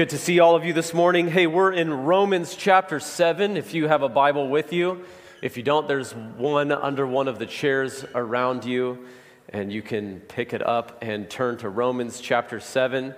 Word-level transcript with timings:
Good 0.00 0.08
to 0.08 0.18
see 0.18 0.40
all 0.40 0.56
of 0.56 0.64
you 0.64 0.72
this 0.72 0.94
morning. 0.94 1.28
Hey, 1.28 1.46
we're 1.46 1.72
in 1.72 1.92
Romans 1.92 2.56
chapter 2.56 3.00
7. 3.00 3.58
If 3.58 3.74
you 3.74 3.86
have 3.86 4.00
a 4.00 4.08
Bible 4.08 4.48
with 4.48 4.72
you, 4.72 5.04
if 5.42 5.58
you 5.58 5.62
don't, 5.62 5.86
there's 5.86 6.14
one 6.14 6.72
under 6.72 7.06
one 7.06 7.28
of 7.28 7.38
the 7.38 7.44
chairs 7.44 8.06
around 8.14 8.64
you, 8.64 9.04
and 9.50 9.70
you 9.70 9.82
can 9.82 10.20
pick 10.20 10.54
it 10.54 10.66
up 10.66 10.96
and 11.02 11.28
turn 11.28 11.58
to 11.58 11.68
Romans 11.68 12.18
chapter 12.18 12.60
7. 12.60 13.14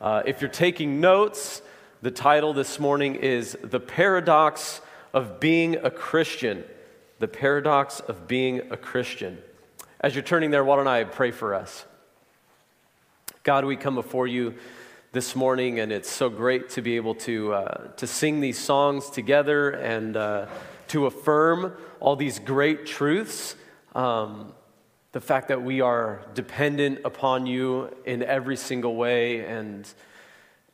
Uh, 0.00 0.22
if 0.24 0.40
you're 0.40 0.48
taking 0.48 1.02
notes, 1.02 1.60
the 2.00 2.10
title 2.10 2.54
this 2.54 2.80
morning 2.80 3.16
is 3.16 3.54
The 3.62 3.78
Paradox 3.78 4.80
of 5.12 5.38
Being 5.38 5.84
a 5.84 5.90
Christian. 5.90 6.64
The 7.18 7.28
Paradox 7.28 8.00
of 8.00 8.26
Being 8.26 8.72
a 8.72 8.78
Christian. 8.78 9.36
As 10.00 10.14
you're 10.14 10.24
turning 10.24 10.50
there, 10.50 10.64
why 10.64 10.76
don't 10.76 10.88
I 10.88 11.04
pray 11.04 11.30
for 11.30 11.54
us? 11.54 11.84
God, 13.42 13.66
we 13.66 13.76
come 13.76 13.96
before 13.96 14.26
you 14.26 14.54
this 15.12 15.36
morning, 15.36 15.78
and 15.78 15.92
it's 15.92 16.10
so 16.10 16.30
great 16.30 16.70
to 16.70 16.80
be 16.80 16.96
able 16.96 17.14
to, 17.14 17.52
uh, 17.52 17.88
to 17.96 18.06
sing 18.06 18.40
these 18.40 18.58
songs 18.58 19.10
together 19.10 19.68
and 19.72 20.16
uh, 20.16 20.46
to 20.88 21.04
affirm 21.04 21.76
all 22.00 22.16
these 22.16 22.38
great 22.38 22.86
truths. 22.86 23.54
Um, 23.94 24.54
the 25.12 25.20
fact 25.20 25.48
that 25.48 25.62
we 25.62 25.82
are 25.82 26.22
dependent 26.32 27.00
upon 27.04 27.44
you 27.44 27.94
in 28.06 28.22
every 28.22 28.56
single 28.56 28.96
way, 28.96 29.44
and 29.44 29.86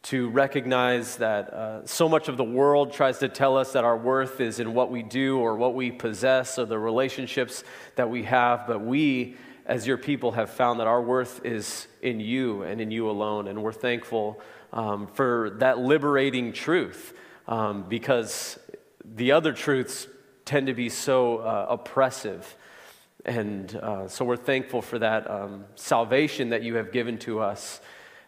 to 0.02 0.28
recognize 0.28 1.16
that 1.16 1.52
uh, 1.52 1.84
so 1.84 2.09
much 2.09 2.28
of 2.28 2.36
the 2.36 2.45
world 2.45 2.92
tries 2.92 3.19
to 3.19 3.28
tell 3.28 3.56
us 3.56 3.73
that 3.73 3.83
our 3.83 3.98
worth 3.98 4.41
is 4.41 4.61
in 4.61 4.73
what 4.73 4.92
we 4.92 5.02
do 5.02 5.41
or 5.41 5.56
what 5.56 5.75
we 5.75 5.91
possess 5.91 6.61
or 6.61 6.64
the 6.64 6.78
relationships 6.78 7.64
that 7.97 8.09
we 8.09 8.23
have, 8.23 8.69
but 8.69 8.80
we 8.80 9.36
as 9.69 9.86
your 9.86 9.98
people, 9.98 10.33
have 10.33 10.50
found 10.50 10.80
that 10.80 10.86
our 10.86 11.00
worth 11.00 11.44
is 11.44 11.86
in 12.00 12.20
you 12.20 12.62
and 12.62 12.80
in 12.80 12.91
you 12.91 13.08
alone. 13.08 13.47
And 13.47 13.62
we're 13.62 13.72
thankful 13.72 14.41
um, 14.72 15.06
for 15.06 15.50
that 15.58 15.78
liberating 15.78 16.55
truth 16.55 17.12
um, 17.47 17.84
because 17.86 18.58
the 19.05 19.33
other 19.33 19.52
truths 19.52 20.08
tend 20.47 20.69
to 20.69 20.75
be 20.75 20.88
so 20.88 21.38
uh, 21.38 21.66
oppressive. 21.69 22.56
And 23.27 23.75
uh, 23.77 24.08
so 24.08 24.25
we're 24.25 24.36
thankful 24.36 24.80
for 24.80 24.98
that 25.00 25.30
um, 25.30 25.66
salvation 25.75 26.48
that 26.48 26.62
you 26.62 26.77
have 26.77 26.91
given 26.91 27.19
to 27.19 27.41
us. 27.41 27.82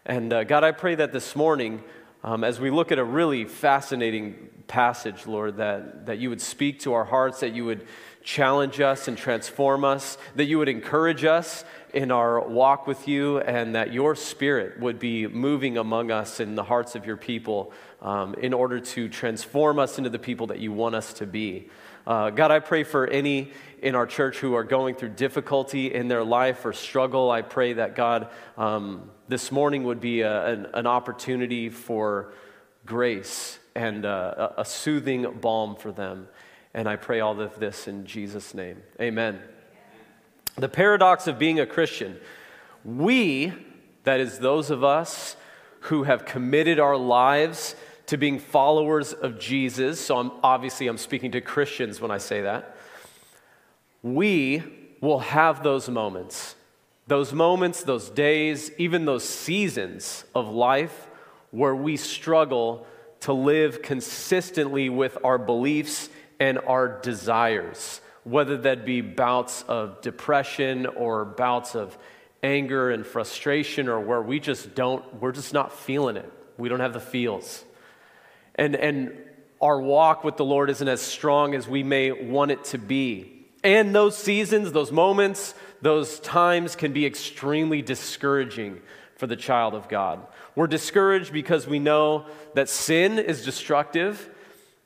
And 0.05 0.31
uh, 0.31 0.43
God, 0.43 0.63
I 0.63 0.71
pray 0.71 0.93
that 0.95 1.11
this 1.11 1.35
morning, 1.35 1.83
um, 2.23 2.43
as 2.43 2.59
we 2.59 2.69
look 2.69 2.91
at 2.91 2.99
a 2.99 3.03
really 3.03 3.45
fascinating 3.45 4.49
passage, 4.67 5.25
Lord, 5.25 5.57
that, 5.57 6.05
that 6.05 6.19
you 6.19 6.29
would 6.29 6.41
speak 6.41 6.81
to 6.81 6.93
our 6.93 7.03
hearts, 7.03 7.39
that 7.39 7.53
you 7.53 7.65
would 7.65 7.87
challenge 8.23 8.79
us 8.79 9.07
and 9.07 9.17
transform 9.17 9.83
us, 9.83 10.17
that 10.35 10.45
you 10.45 10.57
would 10.57 10.69
encourage 10.69 11.23
us 11.23 11.63
in 11.93 12.11
our 12.11 12.39
walk 12.39 12.87
with 12.87 13.07
you, 13.07 13.39
and 13.39 13.75
that 13.75 13.91
your 13.91 14.15
spirit 14.15 14.79
would 14.79 14.99
be 14.99 15.27
moving 15.27 15.77
among 15.77 16.11
us 16.11 16.39
in 16.39 16.55
the 16.55 16.63
hearts 16.63 16.95
of 16.95 17.05
your 17.05 17.17
people 17.17 17.73
um, 18.01 18.33
in 18.35 18.53
order 18.53 18.79
to 18.79 19.09
transform 19.09 19.77
us 19.77 19.97
into 19.97 20.09
the 20.09 20.19
people 20.19 20.47
that 20.47 20.59
you 20.59 20.71
want 20.71 20.95
us 20.95 21.13
to 21.13 21.25
be. 21.25 21.69
Uh, 22.07 22.29
God, 22.31 22.49
I 22.49 22.59
pray 22.59 22.83
for 22.83 23.07
any 23.07 23.51
in 23.81 23.95
our 23.95 24.07
church 24.07 24.37
who 24.37 24.55
are 24.55 24.63
going 24.63 24.95
through 24.95 25.09
difficulty 25.09 25.93
in 25.93 26.07
their 26.07 26.23
life 26.23 26.65
or 26.65 26.73
struggle. 26.73 27.29
I 27.29 27.41
pray 27.41 27.73
that 27.73 27.95
God, 27.95 28.29
um, 28.57 29.11
this 29.27 29.51
morning 29.51 29.83
would 29.83 29.99
be 29.99 30.21
a, 30.21 30.45
an, 30.47 30.67
an, 30.73 30.87
opportunity 30.87 31.69
for 31.69 32.33
grace 32.85 33.59
and 33.75 34.05
uh, 34.05 34.49
a, 34.57 34.61
a 34.61 34.65
soothing 34.65 35.31
balm 35.41 35.75
for 35.75 35.91
them. 35.91 36.27
And 36.73 36.87
I 36.87 36.95
pray 36.95 37.19
all 37.19 37.39
of 37.39 37.59
this 37.59 37.87
in 37.87 38.05
Jesus' 38.05 38.53
name. 38.53 38.81
Amen. 38.99 39.41
The 40.55 40.69
paradox 40.69 41.27
of 41.27 41.37
being 41.37 41.59
a 41.59 41.65
Christian. 41.65 42.17
We, 42.83 43.53
that 44.03 44.19
is, 44.19 44.39
those 44.39 44.69
of 44.69 44.83
us 44.83 45.35
who 45.81 46.03
have 46.03 46.25
committed 46.25 46.79
our 46.79 46.97
lives 46.97 47.75
to 48.07 48.17
being 48.17 48.39
followers 48.39 49.13
of 49.13 49.39
Jesus, 49.39 49.99
so 49.99 50.17
I'm, 50.17 50.31
obviously 50.43 50.87
I'm 50.87 50.97
speaking 50.97 51.31
to 51.31 51.41
Christians 51.41 52.01
when 52.01 52.11
I 52.11 52.17
say 52.17 52.41
that, 52.41 52.75
we 54.03 54.63
will 55.01 55.19
have 55.19 55.63
those 55.63 55.89
moments. 55.89 56.55
Those 57.07 57.33
moments, 57.33 57.83
those 57.83 58.09
days, 58.09 58.71
even 58.77 59.05
those 59.05 59.27
seasons 59.27 60.23
of 60.35 60.47
life 60.47 61.09
where 61.51 61.75
we 61.75 61.97
struggle 61.97 62.85
to 63.21 63.33
live 63.33 63.81
consistently 63.81 64.89
with 64.89 65.17
our 65.23 65.37
beliefs 65.37 66.09
and 66.41 66.57
our 66.57 66.99
desires, 67.01 68.01
whether 68.23 68.57
that 68.57 68.83
be 68.83 68.99
bouts 68.99 69.63
of 69.67 70.01
depression 70.01 70.87
or 70.87 71.23
bouts 71.23 71.75
of 71.75 71.95
anger 72.41 72.89
and 72.89 73.05
frustration, 73.05 73.87
or 73.87 73.99
where 73.99 74.23
we 74.23 74.39
just 74.39 74.73
don't, 74.73 75.21
we're 75.21 75.31
just 75.31 75.53
not 75.53 75.71
feeling 75.71 76.17
it. 76.17 76.33
We 76.57 76.67
don't 76.67 76.79
have 76.79 76.93
the 76.93 76.99
feels. 76.99 77.63
And, 78.55 78.75
and 78.75 79.15
our 79.61 79.79
walk 79.79 80.23
with 80.23 80.37
the 80.37 80.43
Lord 80.43 80.71
isn't 80.71 80.87
as 80.87 80.99
strong 80.99 81.53
as 81.53 81.67
we 81.67 81.83
may 81.83 82.11
want 82.11 82.49
it 82.49 82.63
to 82.65 82.79
be. 82.79 83.45
And 83.63 83.93
those 83.93 84.17
seasons, 84.17 84.71
those 84.71 84.91
moments, 84.91 85.53
those 85.83 86.19
times 86.21 86.75
can 86.75 86.91
be 86.91 87.05
extremely 87.05 87.83
discouraging 87.83 88.81
for 89.15 89.27
the 89.27 89.35
child 89.35 89.75
of 89.75 89.87
God. 89.87 90.25
We're 90.55 90.65
discouraged 90.65 91.31
because 91.31 91.67
we 91.67 91.77
know 91.77 92.25
that 92.55 92.67
sin 92.67 93.19
is 93.19 93.45
destructive 93.45 94.27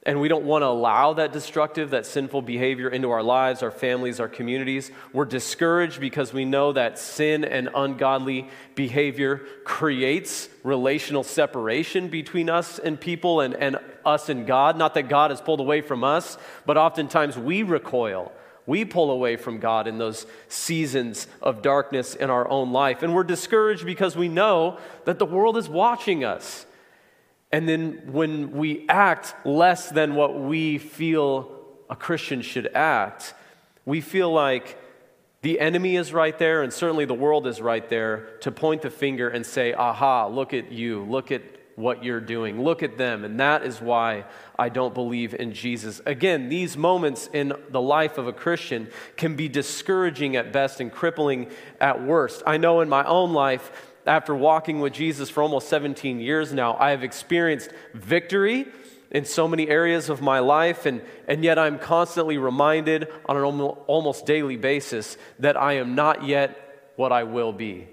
and 0.05 0.21
we 0.21 0.27
don't 0.27 0.45
want 0.45 0.61
to 0.61 0.67
allow 0.67 1.13
that 1.13 1.33
destructive, 1.33 1.89
that 1.89 2.05
sinful 2.05 2.43
behavior 2.43 2.87
into 2.87 3.09
our 3.09 3.23
lives, 3.23 3.63
our 3.63 3.71
families, 3.71 4.19
our 4.19 4.27
communities. 4.27 4.91
We're 5.13 5.25
discouraged 5.25 5.99
because 5.99 6.31
we 6.31 6.45
know 6.45 6.73
that 6.73 6.99
sin 6.99 7.43
and 7.43 7.69
ungodly 7.73 8.47
behavior 8.75 9.41
creates 9.63 10.47
relational 10.63 11.23
separation 11.23 12.09
between 12.09 12.51
us 12.51 12.77
and 12.77 12.99
people 12.99 13.41
and, 13.41 13.55
and 13.55 13.77
us 14.05 14.29
and 14.29 14.45
God. 14.45 14.77
Not 14.77 14.93
that 14.93 15.09
God 15.09 15.31
has 15.31 15.41
pulled 15.41 15.59
away 15.59 15.81
from 15.81 16.03
us, 16.03 16.37
but 16.67 16.77
oftentimes 16.77 17.35
we 17.35 17.63
recoil. 17.63 18.31
We 18.67 18.85
pull 18.85 19.09
away 19.09 19.37
from 19.37 19.59
God 19.59 19.87
in 19.87 19.97
those 19.97 20.27
seasons 20.49 21.25
of 21.41 21.63
darkness 21.63 22.13
in 22.13 22.29
our 22.29 22.47
own 22.47 22.71
life. 22.71 23.01
And 23.01 23.15
we're 23.15 23.23
discouraged 23.23 23.85
because 23.85 24.15
we 24.15 24.27
know 24.27 24.77
that 25.05 25.17
the 25.17 25.25
world 25.25 25.57
is 25.57 25.67
watching 25.67 26.23
us 26.23 26.67
and 27.55 27.69
then 27.69 28.01
when 28.11 28.51
we 28.51 28.85
act 28.89 29.33
less 29.45 29.87
than 29.87 30.15
what 30.15 30.37
we 30.37 30.77
feel 30.77 31.49
a 31.89 31.95
Christian 31.95 32.41
should 32.41 32.67
act, 32.75 33.33
we 33.85 34.01
feel 34.01 34.29
like 34.29 34.77
the 35.41 35.61
enemy 35.61 35.95
is 35.95 36.11
right 36.11 36.37
there, 36.37 36.63
and 36.63 36.73
certainly 36.73 37.05
the 37.05 37.13
world 37.13 37.47
is 37.47 37.61
right 37.61 37.87
there 37.87 38.35
to 38.41 38.51
point 38.51 38.81
the 38.81 38.89
finger 38.89 39.29
and 39.29 39.45
say, 39.45 39.71
Aha, 39.71 40.27
look 40.27 40.53
at 40.53 40.73
you, 40.73 41.05
look 41.05 41.31
at 41.31 41.43
what 41.77 42.03
you're 42.03 42.19
doing, 42.19 42.61
look 42.61 42.83
at 42.83 42.97
them. 42.97 43.23
And 43.23 43.39
that 43.39 43.63
is 43.63 43.79
why 43.79 44.25
I 44.59 44.67
don't 44.67 44.93
believe 44.93 45.33
in 45.33 45.53
Jesus. 45.53 46.01
Again, 46.05 46.49
these 46.49 46.75
moments 46.75 47.29
in 47.31 47.53
the 47.69 47.81
life 47.81 48.17
of 48.17 48.27
a 48.27 48.33
Christian 48.33 48.89
can 49.15 49.37
be 49.37 49.47
discouraging 49.47 50.35
at 50.35 50.51
best 50.51 50.81
and 50.81 50.91
crippling 50.91 51.49
at 51.79 52.03
worst. 52.03 52.43
I 52.45 52.57
know 52.57 52.81
in 52.81 52.89
my 52.89 53.05
own 53.05 53.31
life, 53.31 53.93
after 54.05 54.35
walking 54.35 54.79
with 54.79 54.93
Jesus 54.93 55.29
for 55.29 55.43
almost 55.43 55.67
17 55.69 56.19
years 56.19 56.53
now, 56.53 56.77
I 56.79 56.91
have 56.91 57.03
experienced 57.03 57.69
victory 57.93 58.67
in 59.11 59.25
so 59.25 59.47
many 59.47 59.67
areas 59.69 60.09
of 60.09 60.21
my 60.21 60.39
life, 60.39 60.85
and, 60.85 61.01
and 61.27 61.43
yet 61.43 61.57
I'm 61.57 61.79
constantly 61.79 62.37
reminded 62.37 63.07
on 63.25 63.37
an 63.37 63.43
almost 63.43 64.25
daily 64.25 64.57
basis 64.57 65.17
that 65.39 65.57
I 65.57 65.73
am 65.73 65.95
not 65.95 66.25
yet 66.25 66.91
what 66.95 67.11
I 67.11 67.23
will 67.23 67.53
be. 67.53 67.87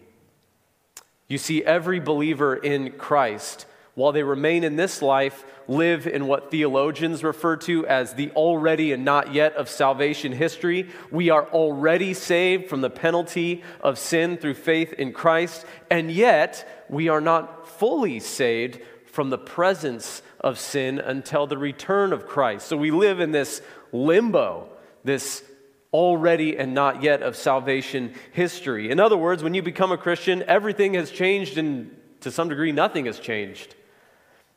You 1.28 1.38
see, 1.38 1.64
every 1.64 2.00
believer 2.00 2.54
in 2.56 2.92
Christ 2.92 3.66
while 3.94 4.12
they 4.12 4.22
remain 4.22 4.64
in 4.64 4.76
this 4.76 5.02
life, 5.02 5.44
live 5.68 6.06
in 6.06 6.26
what 6.26 6.50
theologians 6.50 7.24
refer 7.24 7.56
to 7.56 7.86
as 7.86 8.14
the 8.14 8.30
already 8.32 8.92
and 8.92 9.04
not 9.04 9.32
yet 9.32 9.54
of 9.56 9.68
salvation 9.68 10.32
history. 10.32 10.88
We 11.10 11.30
are 11.30 11.46
already 11.48 12.14
saved 12.14 12.68
from 12.68 12.80
the 12.80 12.90
penalty 12.90 13.62
of 13.80 13.98
sin 13.98 14.36
through 14.36 14.54
faith 14.54 14.92
in 14.94 15.12
Christ, 15.12 15.64
and 15.90 16.10
yet 16.10 16.86
we 16.88 17.08
are 17.08 17.20
not 17.20 17.66
fully 17.68 18.20
saved 18.20 18.80
from 19.06 19.30
the 19.30 19.38
presence 19.38 20.22
of 20.40 20.58
sin 20.58 20.98
until 20.98 21.46
the 21.46 21.58
return 21.58 22.12
of 22.12 22.26
Christ. 22.26 22.66
So 22.66 22.76
we 22.76 22.90
live 22.90 23.20
in 23.20 23.30
this 23.30 23.60
limbo, 23.92 24.68
this 25.04 25.44
already 25.92 26.56
and 26.56 26.72
not 26.72 27.02
yet 27.02 27.22
of 27.22 27.36
salvation 27.36 28.14
history. 28.32 28.90
In 28.90 28.98
other 28.98 29.16
words, 29.16 29.42
when 29.42 29.54
you 29.54 29.62
become 29.62 29.92
a 29.92 29.98
Christian, 29.98 30.42
everything 30.48 30.94
has 30.94 31.10
changed 31.10 31.58
and 31.58 31.94
to 32.20 32.30
some 32.30 32.48
degree 32.48 32.72
nothing 32.72 33.06
has 33.06 33.18
changed. 33.18 33.74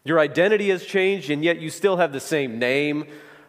Your 0.06 0.20
identity 0.20 0.70
has 0.70 0.86
changed, 0.86 1.32
and 1.32 1.44
yet 1.44 1.60
you 1.60 1.72
still 1.72 1.98
have 1.98 2.14
the 2.14 2.20
same 2.20 2.60
name. 2.60 3.06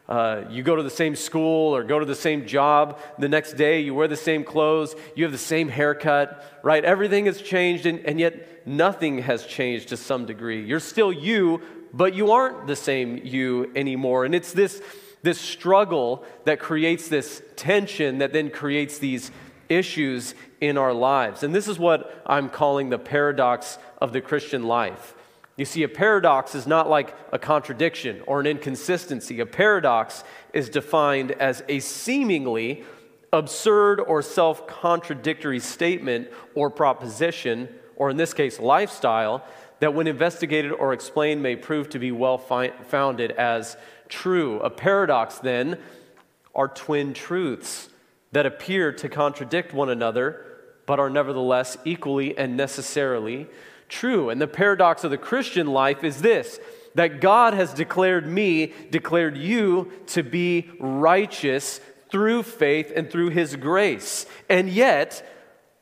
Uh, 0.09 0.45
you 0.49 0.63
go 0.63 0.75
to 0.75 0.83
the 0.83 0.89
same 0.89 1.15
school 1.15 1.77
or 1.77 1.85
go 1.85 1.99
to 1.99 2.07
the 2.07 2.15
same 2.15 2.47
job. 2.47 2.99
The 3.19 3.29
next 3.29 3.55
day, 3.59 3.81
you 3.81 3.95
wear 3.95 4.09
the 4.09 4.17
same 4.17 4.43
clothes. 4.43 4.95
You 5.15 5.25
have 5.25 5.33
the 5.33 5.39
same 5.39 5.69
haircut, 5.69 6.61
right? 6.63 6.83
Everything 6.83 7.27
has 7.27 7.43
changed, 7.43 7.85
and, 7.85 8.01
and 8.07 8.19
yet 8.19 8.67
nothing 8.67 9.19
has 9.19 9.45
changed 9.45 9.91
to 9.91 9.99
some 9.99 10.25
degree. 10.25 10.65
You're 10.65 10.81
still 10.81 11.13
you, 11.13 11.61
but 11.93 12.15
you 12.15 12.33
aren't 12.33 12.67
the 12.67 12.77
same 12.77 13.19
you 13.23 13.71
anymore. 13.77 14.25
And 14.25 14.35
it's 14.35 14.53
this, 14.53 14.81
this 15.23 15.39
struggle 15.39 16.25
that 16.47 16.59
creates 16.59 17.09
this 17.09 17.43
tension 17.57 18.19
that 18.19 18.33
then 18.33 18.49
creates 18.49 18.99
these 18.99 19.31
issues 19.69 20.35
in 20.63 20.79
our 20.79 20.95
lives. 20.95 21.43
And 21.43 21.55
this 21.55 21.69
is 21.69 21.79
what 21.79 22.23
I'm 22.25 22.49
calling 22.49 22.89
the 22.89 22.99
paradox 22.99 23.77
of 24.01 24.15
the 24.15 24.23
Christian 24.23 24.63
life 24.63 25.16
You 25.57 25.65
see, 25.65 25.83
a 25.85 25.89
paradox 25.89 26.55
is 26.55 26.67
not 26.67 26.89
like 26.89 27.15
a 27.33 27.39
contradiction 27.39 28.23
or 28.27 28.41
an 28.41 28.47
inconsistency. 28.47 29.41
A 29.41 29.47
paradox 29.47 30.23
is 30.53 30.69
defined 30.69 31.33
as 31.33 31.63
a 31.69 31.81
seemingly 31.81 32.85
absurd 33.33 34.01
or 34.01 34.21
self 34.21 34.67
contradictory 34.67 35.61
statement 35.61 36.29
or 36.55 36.69
proposition, 36.69 37.69
or 37.97 38.11
in 38.11 38.19
this 38.19 38.35
case, 38.35 38.61
lifestyle, 38.61 39.45
that 39.81 39.95
when 39.95 40.07
investigated 40.07 40.73
or 40.73 40.93
explained 40.93 41.43
may 41.43 41.57
prove 41.57 41.89
to 41.91 41.99
be 41.99 42.13
well 42.13 42.37
founded 42.39 43.31
as 43.33 43.79
true. 44.09 44.61
A 44.61 44.71
paradox, 44.71 45.39
then, 45.39 45.79
are 46.55 46.69
twin 46.69 47.15
truths 47.15 47.89
that 48.33 48.47
appear 48.47 48.93
to 48.93 49.09
contradict 49.09 49.73
one 49.73 49.89
another, 49.89 50.45
but 50.85 51.01
are 51.01 51.11
nevertheless 51.11 51.79
equally 51.85 52.37
and 52.37 52.57
necessarily 52.57 53.47
true. 53.89 54.31
And 54.31 54.41
the 54.41 54.47
paradox 54.47 55.05
of 55.05 55.11
the 55.11 55.19
Christian 55.19 55.67
life 55.67 56.05
is 56.05 56.23
this 56.23 56.59
that 56.95 57.21
God 57.21 57.53
has 57.53 57.75
declared 57.75 58.27
me, 58.27 58.73
declared 58.91 59.37
you 59.37 59.93
to 60.09 60.23
be 60.23 60.71
righteous 60.81 61.81
through 62.11 62.43
faith 62.43 62.91
and 62.95 63.11
through 63.11 63.29
his 63.29 63.55
grace. 63.57 64.25
And 64.49 64.71
yet, 64.71 65.27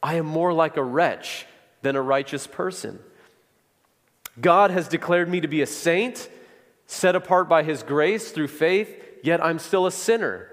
I 0.03 0.15
am 0.15 0.27
more 0.27 0.53
like 0.53 0.77
a 0.77 0.83
wretch 0.83 1.47
than 1.83 1.95
a 1.95 2.03
righteous 2.03 2.47
person. 2.47 2.99
God 4.41 4.73
has 4.73 4.89
declared 4.89 5.29
me 5.29 5.41
to 5.41 5.49
be 5.49 5.63
a 5.63 5.67
saint, 5.67 6.29
set 6.87 7.15
apart 7.15 7.49
by 7.49 7.63
his 7.63 7.83
grace 7.85 8.33
through 8.33 8.49
faith, 8.49 8.93
yet 9.23 9.43
I'm 9.43 9.61
still 9.61 9.87
a 9.87 9.93
sinner. 9.93 10.49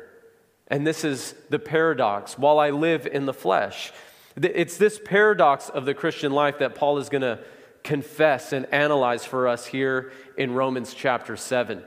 And 0.68 0.86
this 0.86 1.03
is 1.03 1.33
the 1.50 1.59
paradox 1.59 2.38
while 2.38 2.59
I 2.59 2.69
live 2.69 3.07
in 3.07 3.25
the 3.25 3.33
flesh. 3.33 3.92
It's 4.35 4.77
this 4.77 4.99
paradox 5.03 5.69
of 5.69 5.85
the 5.85 5.93
Christian 5.93 6.31
life 6.31 6.59
that 6.59 6.75
Paul 6.75 6.97
is 6.97 7.09
going 7.09 7.21
to 7.21 7.39
confess 7.83 8.53
and 8.53 8.65
analyze 8.73 9.25
for 9.25 9.47
us 9.47 9.65
here 9.65 10.11
in 10.37 10.53
Romans 10.53 10.93
chapter 10.93 11.35
7. 11.35 11.83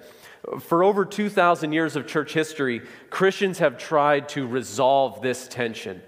For 0.60 0.84
over 0.84 1.04
2,000 1.04 1.72
years 1.72 1.96
of 1.96 2.06
church 2.06 2.34
history, 2.34 2.82
Christians 3.08 3.58
have 3.60 3.78
tried 3.78 4.28
to 4.30 4.46
resolve 4.46 5.22
this 5.22 5.48
tension, 5.48 6.02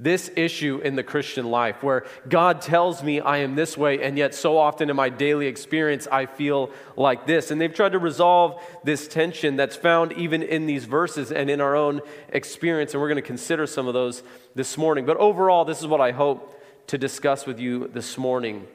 this 0.00 0.30
issue 0.36 0.80
in 0.84 0.94
the 0.94 1.02
Christian 1.02 1.50
life, 1.50 1.82
where 1.82 2.06
God 2.28 2.62
tells 2.62 3.02
me 3.02 3.20
I 3.20 3.38
am 3.38 3.56
this 3.56 3.76
way, 3.76 4.00
and 4.00 4.16
yet 4.16 4.32
so 4.32 4.56
often 4.56 4.90
in 4.90 4.96
my 4.96 5.08
daily 5.08 5.48
experience 5.48 6.06
I 6.10 6.26
feel 6.26 6.70
like 6.96 7.26
this. 7.26 7.50
And 7.50 7.60
they've 7.60 7.74
tried 7.74 7.92
to 7.92 7.98
resolve 7.98 8.62
this 8.84 9.08
tension 9.08 9.56
that's 9.56 9.74
found 9.74 10.12
even 10.12 10.44
in 10.44 10.66
these 10.66 10.84
verses 10.84 11.32
and 11.32 11.50
in 11.50 11.60
our 11.60 11.74
own 11.74 12.00
experience, 12.28 12.94
and 12.94 13.00
we're 13.00 13.08
going 13.08 13.16
to 13.16 13.22
consider 13.22 13.66
some 13.66 13.88
of 13.88 13.94
those 13.94 14.22
this 14.54 14.78
morning. 14.78 15.04
But 15.04 15.16
overall, 15.16 15.64
this 15.64 15.80
is 15.80 15.86
what 15.88 16.00
I 16.00 16.12
hope 16.12 16.54
to 16.86 16.96
discuss 16.96 17.44
with 17.44 17.58
you 17.58 17.88
this 17.88 18.16
morning. 18.16 18.68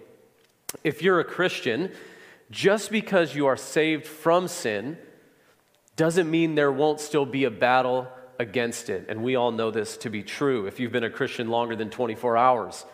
If 0.84 1.02
you're 1.02 1.22
a 1.22 1.26
Christian, 1.26 1.92
just 2.52 2.92
because 2.92 3.34
you 3.34 3.48
are 3.48 3.58
saved 3.58 4.06
from 4.06 4.50
sin 4.50 4.98
doesn't 5.96 6.30
mean 6.30 6.56
there 6.56 6.72
won't 6.72 7.00
still 7.00 7.26
be 7.26 7.46
a 7.46 7.52
battle 7.52 8.10
against 8.40 8.90
it. 8.90 9.06
And 9.10 9.24
we 9.24 9.36
all 9.36 9.52
know 9.52 9.72
this 9.72 9.98
to 9.98 10.10
be 10.10 10.24
true 10.24 10.66
if 10.68 10.80
you've 10.80 10.92
been 10.92 11.04
a 11.04 11.10
Christian 11.10 11.50
longer 11.50 11.76
than 11.76 11.90
24 11.90 12.38
hours. 12.38 12.86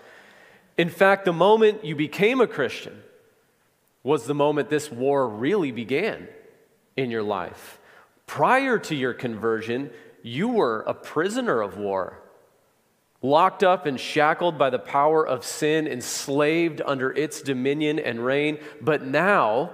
In 0.77 0.89
fact, 0.89 1.25
the 1.25 1.33
moment 1.33 1.83
you 1.83 1.95
became 1.95 2.41
a 2.41 2.47
Christian 2.47 3.01
was 4.03 4.25
the 4.25 4.33
moment 4.33 4.69
this 4.69 4.91
war 4.91 5.27
really 5.27 5.71
began 5.71 6.27
in 6.95 7.11
your 7.11 7.23
life. 7.23 7.79
Prior 8.27 8.79
to 8.79 8.95
your 8.95 9.13
conversion, 9.13 9.89
you 10.23 10.49
were 10.49 10.81
a 10.81 10.93
prisoner 10.93 11.61
of 11.61 11.77
war 11.77 12.21
locked 13.21 13.63
up 13.63 13.85
and 13.85 13.99
shackled 13.99 14.57
by 14.57 14.69
the 14.69 14.79
power 14.79 15.25
of 15.27 15.43
sin, 15.43 15.87
enslaved 15.87 16.81
under 16.85 17.11
its 17.11 17.41
dominion 17.41 17.99
and 17.99 18.25
reign. 18.25 18.57
But 18.81 19.03
now, 19.03 19.71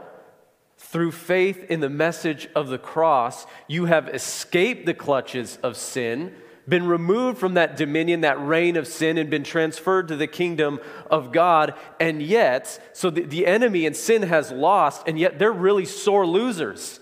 through 0.86 1.12
faith 1.12 1.66
in 1.70 1.80
the 1.80 1.90
message 1.90 2.48
of 2.56 2.68
the 2.68 2.78
cross, 2.78 3.48
you 3.68 3.86
have 3.86 4.08
escaped 4.08 4.86
the 4.86 4.94
clutches 4.94 5.58
of 5.64 5.76
sin, 5.76 6.34
been 6.68 6.86
removed 6.86 7.40
from 7.40 7.56
that 7.56 7.76
dominion, 7.76 8.22
that 8.22 8.40
reign 8.40 8.76
of 8.78 8.88
sin, 8.88 9.18
and 9.18 9.30
been 9.30 9.44
transferred 9.44 10.08
to 10.08 10.16
the 10.16 10.28
kingdom 10.28 10.80
of 11.10 11.32
God. 11.32 11.74
And 12.00 12.22
yet, 12.22 12.80
so 12.94 13.10
the, 13.10 13.24
the 13.24 13.48
enemy 13.48 13.88
and 13.88 13.96
sin 13.96 14.22
has 14.24 14.52
lost, 14.52 15.08
and 15.08 15.18
yet 15.18 15.40
they're 15.40 15.52
really 15.52 15.86
sore 15.86 16.26
losers. 16.26 17.00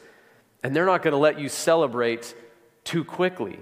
And 0.64 0.74
they're 0.74 0.86
not 0.86 1.04
going 1.04 1.12
to 1.12 1.18
let 1.18 1.40
you 1.40 1.50
celebrate 1.50 2.36
too 2.86 3.04
quickly. 3.04 3.60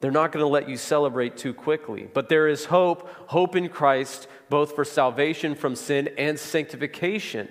They're 0.00 0.10
not 0.10 0.32
going 0.32 0.44
to 0.44 0.48
let 0.48 0.68
you 0.68 0.76
celebrate 0.76 1.36
too 1.36 1.54
quickly. 1.54 2.08
But 2.12 2.28
there 2.28 2.48
is 2.48 2.64
hope, 2.64 3.08
hope 3.28 3.54
in 3.54 3.68
Christ, 3.68 4.26
both 4.50 4.74
for 4.74 4.84
salvation 4.84 5.54
from 5.54 5.76
sin 5.76 6.10
and 6.18 6.38
sanctification 6.38 7.48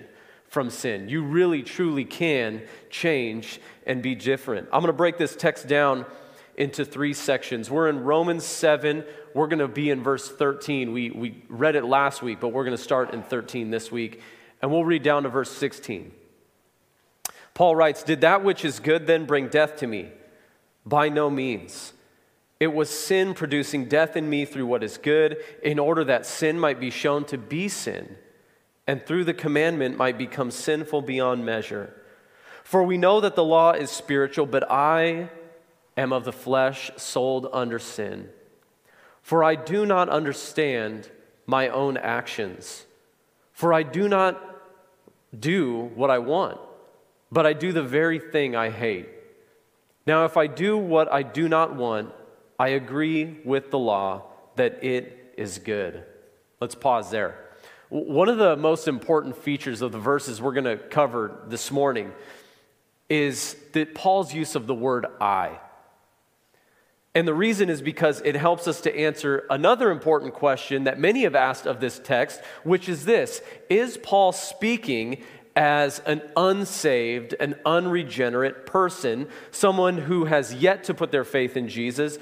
from 0.54 0.70
sin. 0.70 1.08
You 1.08 1.24
really, 1.24 1.64
truly 1.64 2.04
can 2.04 2.62
change 2.88 3.60
and 3.88 4.00
be 4.00 4.14
different. 4.14 4.68
I'm 4.72 4.80
going 4.80 4.86
to 4.86 4.92
break 4.92 5.18
this 5.18 5.34
text 5.34 5.66
down 5.66 6.06
into 6.56 6.84
three 6.84 7.12
sections. 7.12 7.68
We're 7.68 7.88
in 7.88 8.04
Romans 8.04 8.44
7. 8.44 9.04
We're 9.34 9.48
going 9.48 9.58
to 9.58 9.66
be 9.66 9.90
in 9.90 10.04
verse 10.04 10.30
13. 10.30 10.92
We, 10.92 11.10
we 11.10 11.42
read 11.48 11.74
it 11.74 11.84
last 11.84 12.22
week, 12.22 12.38
but 12.38 12.50
we're 12.50 12.64
going 12.64 12.76
to 12.76 12.82
start 12.82 13.12
in 13.12 13.24
13 13.24 13.72
this 13.72 13.90
week. 13.90 14.20
And 14.62 14.70
we'll 14.70 14.84
read 14.84 15.02
down 15.02 15.24
to 15.24 15.28
verse 15.28 15.50
16. 15.50 16.12
Paul 17.52 17.74
writes, 17.74 18.04
Did 18.04 18.20
that 18.20 18.44
which 18.44 18.64
is 18.64 18.78
good 18.78 19.08
then 19.08 19.26
bring 19.26 19.48
death 19.48 19.76
to 19.78 19.88
me? 19.88 20.10
By 20.86 21.08
no 21.08 21.30
means. 21.30 21.94
It 22.60 22.72
was 22.72 22.88
sin 22.88 23.34
producing 23.34 23.86
death 23.86 24.16
in 24.16 24.30
me 24.30 24.44
through 24.44 24.66
what 24.66 24.84
is 24.84 24.98
good, 24.98 25.38
in 25.64 25.80
order 25.80 26.04
that 26.04 26.26
sin 26.26 26.60
might 26.60 26.78
be 26.78 26.90
shown 26.90 27.24
to 27.26 27.38
be 27.38 27.68
sin, 27.68 28.16
and 28.86 29.04
through 29.04 29.24
the 29.24 29.34
commandment 29.34 29.96
might 29.96 30.18
become 30.18 30.50
sinful 30.50 31.02
beyond 31.02 31.44
measure. 31.44 31.94
For 32.62 32.82
we 32.82 32.98
know 32.98 33.20
that 33.20 33.36
the 33.36 33.44
law 33.44 33.72
is 33.72 33.90
spiritual, 33.90 34.46
but 34.46 34.70
I 34.70 35.30
am 35.96 36.12
of 36.12 36.24
the 36.24 36.32
flesh, 36.32 36.90
sold 36.96 37.48
under 37.52 37.78
sin. 37.78 38.28
For 39.22 39.44
I 39.44 39.54
do 39.54 39.86
not 39.86 40.08
understand 40.08 41.10
my 41.46 41.68
own 41.68 41.96
actions. 41.96 42.84
For 43.52 43.72
I 43.72 43.82
do 43.82 44.08
not 44.08 44.40
do 45.38 45.90
what 45.94 46.10
I 46.10 46.18
want, 46.18 46.58
but 47.30 47.46
I 47.46 47.52
do 47.52 47.72
the 47.72 47.82
very 47.82 48.18
thing 48.18 48.56
I 48.56 48.70
hate. 48.70 49.08
Now, 50.06 50.24
if 50.24 50.36
I 50.36 50.46
do 50.46 50.76
what 50.76 51.10
I 51.12 51.22
do 51.22 51.48
not 51.48 51.74
want, 51.74 52.12
I 52.58 52.68
agree 52.68 53.38
with 53.44 53.70
the 53.70 53.78
law 53.78 54.24
that 54.56 54.84
it 54.84 55.34
is 55.36 55.58
good. 55.58 56.04
Let's 56.60 56.74
pause 56.74 57.10
there. 57.10 57.43
One 57.90 58.28
of 58.28 58.38
the 58.38 58.56
most 58.56 58.88
important 58.88 59.36
features 59.36 59.82
of 59.82 59.92
the 59.92 59.98
verses 59.98 60.40
we're 60.40 60.54
going 60.54 60.64
to 60.64 60.76
cover 60.76 61.38
this 61.48 61.70
morning 61.70 62.12
is 63.08 63.56
that 63.72 63.94
Paul's 63.94 64.32
use 64.32 64.54
of 64.54 64.66
the 64.66 64.74
word 64.74 65.06
I. 65.20 65.58
And 67.14 67.28
the 67.28 67.34
reason 67.34 67.70
is 67.70 67.80
because 67.80 68.20
it 68.22 68.34
helps 68.34 68.66
us 68.66 68.80
to 68.82 68.98
answer 68.98 69.46
another 69.50 69.90
important 69.90 70.34
question 70.34 70.84
that 70.84 70.98
many 70.98 71.22
have 71.22 71.36
asked 71.36 71.66
of 71.66 71.78
this 71.78 72.00
text, 72.00 72.40
which 72.64 72.88
is 72.88 73.04
this 73.04 73.40
Is 73.68 73.96
Paul 73.98 74.32
speaking 74.32 75.22
as 75.54 76.00
an 76.00 76.22
unsaved, 76.36 77.34
an 77.38 77.54
unregenerate 77.64 78.66
person, 78.66 79.28
someone 79.52 79.98
who 79.98 80.24
has 80.24 80.54
yet 80.54 80.84
to 80.84 80.94
put 80.94 81.12
their 81.12 81.24
faith 81.24 81.56
in 81.56 81.68
Jesus? 81.68 82.18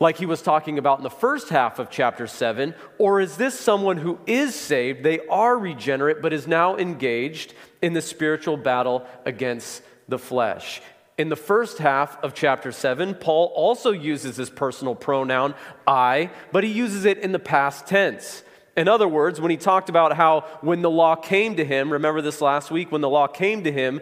Like 0.00 0.16
he 0.16 0.26
was 0.26 0.42
talking 0.42 0.78
about 0.78 0.98
in 0.98 1.02
the 1.02 1.10
first 1.10 1.48
half 1.48 1.78
of 1.78 1.90
chapter 1.90 2.26
7? 2.26 2.74
Or 2.98 3.20
is 3.20 3.36
this 3.36 3.58
someone 3.58 3.96
who 3.96 4.18
is 4.26 4.54
saved, 4.54 5.02
they 5.02 5.26
are 5.26 5.58
regenerate, 5.58 6.22
but 6.22 6.32
is 6.32 6.46
now 6.46 6.76
engaged 6.76 7.54
in 7.82 7.94
the 7.94 8.02
spiritual 8.02 8.56
battle 8.56 9.06
against 9.24 9.82
the 10.08 10.18
flesh? 10.18 10.80
In 11.16 11.30
the 11.30 11.36
first 11.36 11.78
half 11.78 12.22
of 12.22 12.32
chapter 12.32 12.70
7, 12.70 13.16
Paul 13.16 13.52
also 13.56 13.90
uses 13.90 14.36
his 14.36 14.50
personal 14.50 14.94
pronoun, 14.94 15.54
I, 15.84 16.30
but 16.52 16.62
he 16.62 16.70
uses 16.70 17.04
it 17.04 17.18
in 17.18 17.32
the 17.32 17.40
past 17.40 17.88
tense. 17.88 18.44
In 18.76 18.86
other 18.86 19.08
words, 19.08 19.40
when 19.40 19.50
he 19.50 19.56
talked 19.56 19.88
about 19.88 20.12
how 20.12 20.42
when 20.60 20.82
the 20.82 20.90
law 20.90 21.16
came 21.16 21.56
to 21.56 21.64
him, 21.64 21.92
remember 21.92 22.22
this 22.22 22.40
last 22.40 22.70
week, 22.70 22.92
when 22.92 23.00
the 23.00 23.08
law 23.08 23.26
came 23.26 23.64
to 23.64 23.72
him, 23.72 24.00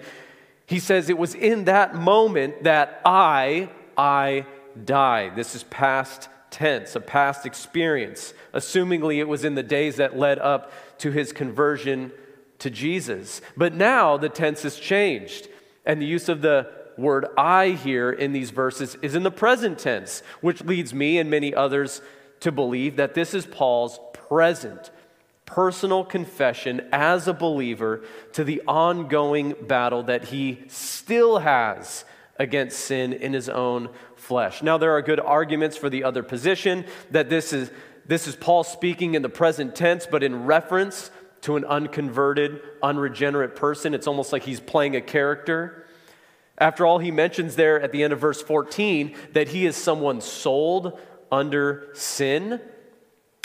he 0.67 0.79
says 0.79 1.09
it 1.09 1.17
was 1.17 1.35
in 1.35 1.65
that 1.65 1.95
moment 1.95 2.65
that 2.65 3.01
I, 3.07 3.71
I 3.97 4.45
died. 4.85 5.37
This 5.37 5.55
is 5.55 5.65
past 5.65 6.29
tense, 6.51 6.97
a 6.97 7.01
past 7.01 7.47
experience. 7.47 8.35
Assumingly, 8.55 9.19
it 9.19 9.29
was 9.29 9.45
in 9.45 9.55
the 9.55 9.63
days 9.63 9.97
that 9.97 10.19
led 10.19 10.39
up 10.39 10.73
to 10.99 11.11
his 11.11 11.33
conversion 11.33 12.13
to 12.59 12.71
Jesus. 12.71 13.41
But 13.57 13.75
now 13.75 14.17
the 14.17 14.29
tense 14.29 14.63
has 14.63 14.79
changed, 14.79 15.49
and 15.85 16.01
the 16.01 16.07
use 16.07 16.29
of 16.29 16.43
the 16.43 16.71
word 16.97 17.27
I 17.37 17.71
here 17.71 18.11
in 18.11 18.33
these 18.33 18.51
verses 18.51 18.97
is 19.03 19.15
in 19.15 19.23
the 19.23 19.31
present 19.31 19.79
tense, 19.79 20.23
which 20.41 20.65
leads 20.65 20.95
me 20.95 21.19
and 21.19 21.31
many 21.31 21.55
others 21.55 22.01
to 22.41 22.51
believe 22.51 22.97
that 22.97 23.15
this 23.15 23.35
is 23.35 23.47
Paul's 23.47 24.01
present 24.13 24.91
personal 25.47 26.05
confession 26.05 26.87
as 26.93 27.29
a 27.29 27.33
believer 27.33 28.03
to 28.33 28.45
the 28.45 28.61
ongoing 28.67 29.55
battle 29.63 30.03
that 30.03 30.25
he 30.25 30.63
still 30.67 31.39
has 31.39 32.05
against 32.39 32.79
sin 32.81 33.13
in 33.13 33.33
his 33.33 33.49
own 33.49 33.89
flesh. 34.27 34.63
Now, 34.63 34.77
there 34.77 34.93
are 34.93 35.03
good 35.03 35.21
arguments 35.21 35.77
for 35.77 35.89
the 35.89 36.05
other 36.05 36.23
position 36.23 36.85
that 37.13 37.31
this 37.31 37.53
is, 37.53 37.71
this 38.07 38.27
is 38.27 38.35
Paul 38.35 38.65
speaking 38.65 39.15
in 39.15 39.23
the 39.23 39.29
present 39.29 39.77
tense, 39.77 40.07
but 40.07 40.23
in 40.23 40.45
reference 40.45 41.11
to 41.43 41.57
an 41.57 41.65
unconverted, 41.65 42.61
unregenerate 42.83 43.55
person. 43.55 43.95
It's 43.95 44.09
almost 44.09 44.33
like 44.33 44.43
he's 44.43 44.59
playing 44.59 44.97
a 44.97 45.01
character. 45.01 45.87
After 46.59 46.85
all, 46.85 46.99
he 46.99 47.13
mentions 47.13 47.55
there 47.55 47.81
at 47.81 47.93
the 47.93 48.03
end 48.03 48.13
of 48.13 48.19
verse 48.19 48.43
14 48.43 49.15
that 49.33 49.49
he 49.49 49.65
is 49.65 49.77
someone 49.77 50.21
sold 50.21 50.99
under 51.31 51.91
sin. 51.93 52.61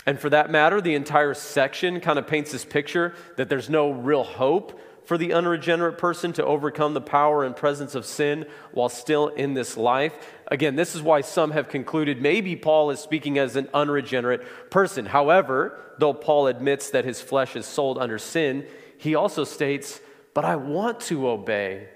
And 0.04 0.18
for 0.18 0.30
that 0.30 0.50
matter, 0.50 0.80
the 0.80 0.96
entire 0.96 1.34
section 1.34 2.00
kind 2.00 2.18
of 2.18 2.26
paints 2.26 2.50
this 2.50 2.64
picture 2.64 3.14
that 3.36 3.48
there's 3.48 3.70
no 3.70 3.92
real 3.92 4.24
hope 4.24 4.80
for 5.04 5.18
the 5.18 5.32
unregenerate 5.32 5.98
person 5.98 6.32
to 6.34 6.44
overcome 6.44 6.94
the 6.94 7.00
power 7.00 7.44
and 7.44 7.56
presence 7.56 7.94
of 7.94 8.06
sin 8.06 8.46
while 8.72 8.88
still 8.88 9.28
in 9.28 9.54
this 9.54 9.76
life. 9.76 10.14
Again, 10.48 10.76
this 10.76 10.94
is 10.94 11.02
why 11.02 11.22
some 11.22 11.50
have 11.50 11.68
concluded 11.68 12.22
maybe 12.22 12.56
Paul 12.56 12.90
is 12.90 13.00
speaking 13.00 13.38
as 13.38 13.56
an 13.56 13.68
unregenerate 13.74 14.70
person. 14.70 15.06
However, 15.06 15.78
though 15.98 16.14
Paul 16.14 16.46
admits 16.46 16.90
that 16.90 17.04
his 17.04 17.20
flesh 17.20 17.56
is 17.56 17.66
sold 17.66 17.98
under 17.98 18.18
sin, 18.18 18.66
he 18.98 19.14
also 19.14 19.44
states, 19.44 20.00
But 20.34 20.44
I 20.44 20.56
want 20.56 21.00
to 21.00 21.28
obey 21.28 21.88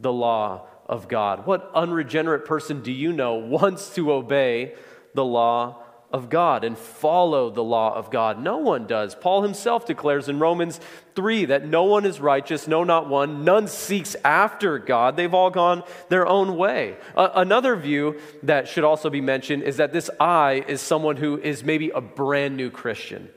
the 0.00 0.12
law 0.12 0.66
of 0.86 1.06
God. 1.06 1.46
What 1.46 1.70
unregenerate 1.74 2.44
person 2.44 2.82
do 2.82 2.90
you 2.90 3.12
know 3.12 3.34
wants 3.34 3.94
to 3.94 4.12
obey 4.12 4.74
the 5.14 5.24
law 5.24 5.82
of 6.12 6.28
God 6.28 6.64
and 6.64 6.76
follow 6.76 7.50
the 7.50 7.62
law 7.62 7.94
of 7.94 8.10
God. 8.10 8.40
No 8.40 8.56
one 8.56 8.86
does. 8.86 9.14
Paul 9.14 9.42
himself 9.42 9.86
declares 9.86 10.28
in 10.28 10.38
Romans 10.38 10.80
3 11.14 11.46
that 11.46 11.66
no 11.66 11.84
one 11.84 12.04
is 12.04 12.20
righteous, 12.20 12.66
no, 12.66 12.82
not 12.84 13.08
one. 13.08 13.44
None 13.44 13.68
seeks 13.68 14.16
after 14.24 14.78
God. 14.78 15.16
They've 15.16 15.32
all 15.32 15.50
gone 15.50 15.84
their 16.08 16.26
own 16.26 16.56
way. 16.56 16.96
Uh, 17.16 17.30
another 17.34 17.76
view 17.76 18.18
that 18.42 18.68
should 18.68 18.84
also 18.84 19.10
be 19.10 19.20
mentioned 19.20 19.62
is 19.62 19.76
that 19.76 19.92
this 19.92 20.10
I 20.18 20.64
is 20.66 20.80
someone 20.80 21.16
who 21.16 21.38
is 21.38 21.62
maybe 21.62 21.90
a 21.90 22.00
brand 22.00 22.56
new 22.56 22.70
Christian 22.70 23.30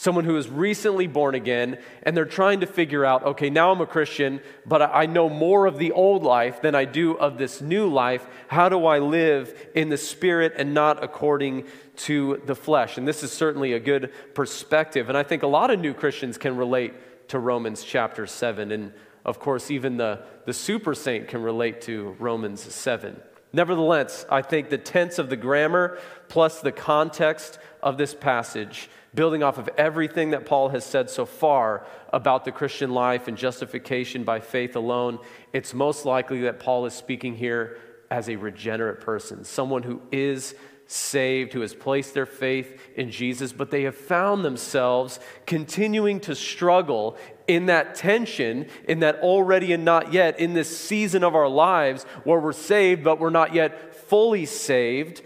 someone 0.00 0.24
who 0.24 0.38
is 0.38 0.48
recently 0.48 1.06
born 1.06 1.34
again, 1.34 1.76
and 2.04 2.16
they're 2.16 2.24
trying 2.24 2.60
to 2.60 2.66
figure 2.66 3.04
out 3.04 3.22
okay, 3.22 3.50
now 3.50 3.70
I'm 3.70 3.82
a 3.82 3.86
Christian, 3.86 4.40
but 4.64 4.80
I 4.80 5.04
know 5.04 5.28
more 5.28 5.66
of 5.66 5.76
the 5.76 5.92
old 5.92 6.22
life 6.22 6.62
than 6.62 6.74
I 6.74 6.86
do 6.86 7.18
of 7.18 7.36
this 7.36 7.60
new 7.60 7.86
life. 7.86 8.26
How 8.48 8.70
do 8.70 8.86
I 8.86 8.98
live 8.98 9.54
in 9.74 9.90
the 9.90 9.98
Spirit 9.98 10.54
and 10.56 10.72
not 10.72 11.04
according 11.04 11.66
to 12.04 12.40
the 12.46 12.54
flesh? 12.54 12.98
And 12.98 13.06
this 13.06 13.22
is 13.22 13.32
certainly 13.32 13.72
a 13.72 13.80
good 13.80 14.12
perspective. 14.34 15.08
And 15.08 15.18
I 15.18 15.22
think 15.22 15.42
a 15.42 15.46
lot 15.46 15.70
of 15.70 15.80
new 15.80 15.94
Christians 15.94 16.38
can 16.38 16.56
relate 16.56 16.94
to 17.28 17.38
Romans 17.38 17.84
chapter 17.84 18.26
7. 18.26 18.72
And 18.72 18.92
of 19.24 19.38
course, 19.38 19.70
even 19.70 19.96
the, 19.96 20.22
the 20.46 20.52
super 20.52 20.94
saint 20.94 21.28
can 21.28 21.42
relate 21.42 21.82
to 21.82 22.16
Romans 22.18 22.60
7. 22.60 23.20
Nevertheless, 23.52 24.24
I 24.30 24.42
think 24.42 24.70
the 24.70 24.78
tense 24.78 25.18
of 25.18 25.28
the 25.28 25.36
grammar 25.36 25.98
plus 26.28 26.60
the 26.60 26.72
context 26.72 27.58
of 27.82 27.98
this 27.98 28.14
passage 28.14 28.88
building 29.14 29.42
off 29.42 29.58
of 29.58 29.68
everything 29.76 30.30
that 30.30 30.46
Paul 30.46 30.68
has 30.68 30.84
said 30.84 31.10
so 31.10 31.26
far 31.26 31.84
about 32.12 32.44
the 32.44 32.52
Christian 32.52 32.90
life 32.90 33.28
and 33.28 33.36
justification 33.36 34.24
by 34.24 34.40
faith 34.40 34.76
alone, 34.76 35.18
it's 35.52 35.74
most 35.74 36.06
likely 36.06 36.42
that 36.42 36.60
Paul 36.60 36.86
is 36.86 36.94
speaking 36.94 37.34
here 37.34 37.78
as 38.10 38.28
a 38.28 38.36
regenerate 38.36 39.00
person, 39.00 39.44
someone 39.44 39.82
who 39.82 40.00
is 40.12 40.54
saved, 40.90 41.52
who 41.52 41.60
has 41.60 41.72
placed 41.72 42.14
their 42.14 42.26
faith 42.26 42.80
in 42.96 43.10
Jesus, 43.10 43.52
but 43.52 43.70
they 43.70 43.84
have 43.84 43.94
found 43.94 44.44
themselves 44.44 45.20
continuing 45.46 46.18
to 46.18 46.34
struggle 46.34 47.16
in 47.46 47.66
that 47.66 47.94
tension, 47.94 48.66
in 48.88 48.98
that 48.98 49.16
already 49.20 49.72
and 49.72 49.84
not 49.84 50.12
yet, 50.12 50.40
in 50.40 50.52
this 50.52 50.76
season 50.76 51.22
of 51.22 51.36
our 51.36 51.48
lives 51.48 52.02
where 52.24 52.40
we're 52.40 52.52
saved, 52.52 53.04
but 53.04 53.20
we're 53.20 53.30
not 53.30 53.54
yet 53.54 53.94
fully 53.94 54.44
saved, 54.44 55.22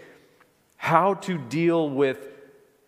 how 0.77 1.15
to 1.15 1.37
deal 1.37 1.89
with 1.89 2.29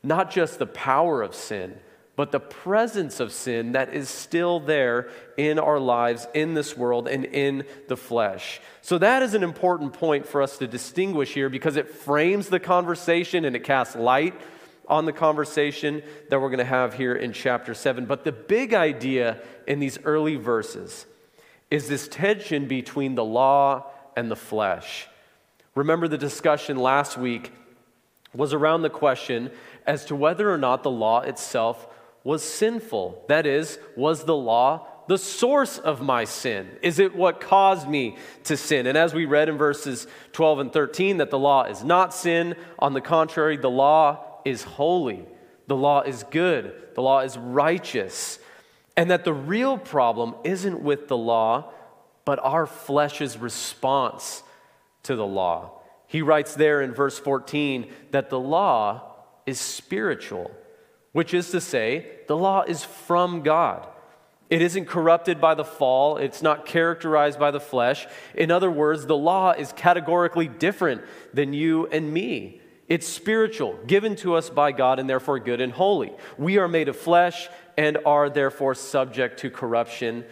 not 0.03 0.29
just 0.29 0.59
the 0.59 0.67
power 0.67 1.23
of 1.23 1.33
sin, 1.33 1.79
but 2.17 2.31
the 2.31 2.39
presence 2.39 3.19
of 3.19 3.31
sin 3.31 3.73
that 3.73 3.93
is 3.93 4.09
still 4.09 4.59
there 4.59 5.07
in 5.37 5.59
our 5.59 5.79
lives, 5.79 6.27
in 6.33 6.55
this 6.55 6.75
world, 6.75 7.07
and 7.07 7.23
in 7.23 7.63
the 7.87 7.95
flesh. 7.95 8.59
So, 8.81 8.97
that 8.97 9.21
is 9.21 9.35
an 9.35 9.43
important 9.43 9.93
point 9.93 10.25
for 10.25 10.41
us 10.41 10.57
to 10.57 10.67
distinguish 10.67 11.35
here 11.35 11.47
because 11.47 11.77
it 11.77 11.87
frames 11.87 12.49
the 12.49 12.59
conversation 12.59 13.45
and 13.45 13.55
it 13.55 13.63
casts 13.63 13.95
light 13.95 14.33
on 14.87 15.05
the 15.05 15.13
conversation 15.13 16.01
that 16.29 16.41
we're 16.41 16.49
going 16.49 16.57
to 16.57 16.65
have 16.65 16.95
here 16.95 17.13
in 17.13 17.33
chapter 17.33 17.75
7. 17.75 18.07
But 18.07 18.23
the 18.23 18.31
big 18.31 18.73
idea 18.73 19.39
in 19.67 19.79
these 19.79 19.99
early 20.03 20.37
verses 20.37 21.05
is 21.69 21.87
this 21.87 22.07
tension 22.07 22.67
between 22.67 23.13
the 23.13 23.25
law 23.25 23.91
and 24.15 24.31
the 24.31 24.35
flesh. 24.35 25.07
Remember 25.75 26.07
the 26.07 26.17
discussion 26.17 26.77
last 26.77 27.15
week 27.15 27.51
was 28.33 28.53
around 28.53 28.81
the 28.81 28.89
question 28.89 29.51
as 29.85 30.05
to 30.05 30.15
whether 30.15 30.51
or 30.51 30.57
not 30.57 30.81
the 30.81 30.89
law 30.89 31.21
itself 31.21 31.87
was 32.27 32.43
sinful. 32.43 33.23
That 33.29 33.45
is, 33.45 33.79
was 33.95 34.25
the 34.25 34.35
law 34.35 34.85
the 35.07 35.17
source 35.17 35.77
of 35.77 36.01
my 36.01 36.25
sin? 36.25 36.67
Is 36.81 36.99
it 36.99 37.15
what 37.15 37.39
caused 37.39 37.87
me 37.87 38.17
to 38.43 38.57
sin? 38.57 38.85
And 38.85 38.97
as 38.97 39.13
we 39.13 39.23
read 39.23 39.47
in 39.47 39.57
verses 39.57 40.07
12 40.33 40.59
and 40.59 40.73
13, 40.73 41.19
that 41.19 41.29
the 41.29 41.39
law 41.39 41.63
is 41.63 41.85
not 41.85 42.13
sin. 42.13 42.57
On 42.77 42.91
the 42.91 42.99
contrary, 42.99 43.55
the 43.55 43.69
law 43.69 44.41
is 44.43 44.63
holy, 44.63 45.25
the 45.67 45.77
law 45.77 46.01
is 46.01 46.23
good, 46.23 46.75
the 46.95 47.01
law 47.01 47.21
is 47.21 47.37
righteous. 47.37 48.39
And 48.97 49.09
that 49.09 49.23
the 49.23 49.33
real 49.33 49.77
problem 49.77 50.35
isn't 50.43 50.81
with 50.81 51.07
the 51.07 51.15
law, 51.15 51.71
but 52.25 52.39
our 52.43 52.65
flesh's 52.65 53.37
response 53.37 54.43
to 55.03 55.15
the 55.15 55.25
law. 55.25 55.79
He 56.07 56.21
writes 56.21 56.55
there 56.55 56.81
in 56.81 56.93
verse 56.93 57.17
14 57.17 57.89
that 58.11 58.29
the 58.29 58.39
law 58.39 59.13
is 59.45 59.61
spiritual, 59.61 60.51
which 61.17 61.33
is 61.33 61.49
to 61.49 61.59
say, 61.59 62.05
the 62.27 62.37
law 62.37 62.61
is 62.61 62.83
from 62.83 63.41
God. 63.41 63.87
It 64.51 64.61
isn't 64.61 64.85
corrupted 64.85 65.41
by 65.41 65.55
the 65.55 65.63
fall. 65.63 66.17
It's 66.17 66.43
not 66.43 66.67
characterized 66.67 67.39
by 67.39 67.49
the 67.49 67.59
flesh. 67.59 68.05
In 68.35 68.51
other 68.51 68.69
words, 68.69 69.07
the 69.07 69.17
law 69.17 69.49
is 69.49 69.73
categorically 69.73 70.47
different 70.47 71.01
than 71.33 71.53
you 71.53 71.87
and 71.87 72.13
me. 72.13 72.61
It's 72.87 73.07
spiritual, 73.07 73.79
given 73.87 74.15
to 74.17 74.35
us 74.35 74.51
by 74.51 74.71
God, 74.73 74.99
and 74.99 75.09
therefore 75.09 75.39
good 75.39 75.59
and 75.59 75.73
holy. 75.73 76.13
We 76.37 76.59
are 76.59 76.67
made 76.67 76.87
of 76.87 76.95
flesh 76.95 77.49
and 77.79 77.97
are 78.05 78.29
therefore 78.29 78.75
subject 78.75 79.39
to 79.39 79.49
corruption 79.49 80.23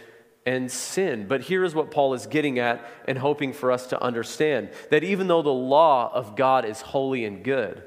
and 0.46 0.70
sin. 0.70 1.26
But 1.26 1.40
here 1.40 1.64
is 1.64 1.74
what 1.74 1.90
Paul 1.90 2.14
is 2.14 2.28
getting 2.28 2.60
at 2.60 2.88
and 3.08 3.18
hoping 3.18 3.54
for 3.54 3.72
us 3.72 3.88
to 3.88 4.00
understand 4.00 4.70
that 4.90 5.02
even 5.02 5.26
though 5.26 5.42
the 5.42 5.50
law 5.50 6.12
of 6.14 6.36
God 6.36 6.64
is 6.64 6.80
holy 6.80 7.24
and 7.24 7.42
good, 7.42 7.82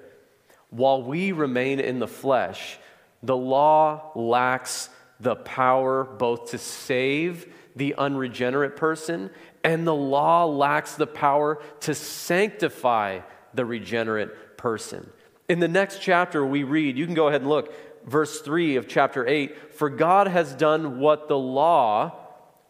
while 0.70 1.02
we 1.02 1.32
remain 1.32 1.80
in 1.80 2.00
the 2.00 2.08
flesh, 2.08 2.78
the 3.24 3.38
law 3.38 4.12
lacks 4.16 4.90
the 5.20 5.36
power 5.36 6.04
both 6.04 6.52
to 6.52 6.58
save 6.58 7.54
the 7.76 7.96
unregenerate 7.96 8.76
person, 8.76 9.30
and 9.64 9.86
the 9.86 9.96
law 9.96 10.46
lacks 10.46 10.96
the 10.96 11.08
power 11.08 11.62
to 11.82 11.94
sanctify 11.94 13.20
the 13.54 13.66
regenerate 13.66 14.58
person. 14.58 15.10
In 15.48 15.60
the 15.60 15.68
next 15.68 16.02
chapter, 16.02 16.46
we 16.46 16.64
read, 16.64 16.98
you 16.98 17.06
can 17.06 17.16
go 17.16 17.28
ahead 17.28 17.42
and 17.42 17.50
look, 17.50 17.74
verse 18.06 18.42
3 18.42 18.76
of 18.76 18.88
chapter 18.88 19.28
8 19.28 19.74
For 19.74 19.90
God 19.90 20.28
has 20.28 20.54
done 20.54 21.00
what 21.00 21.28
the 21.28 21.38
law, 21.38 22.14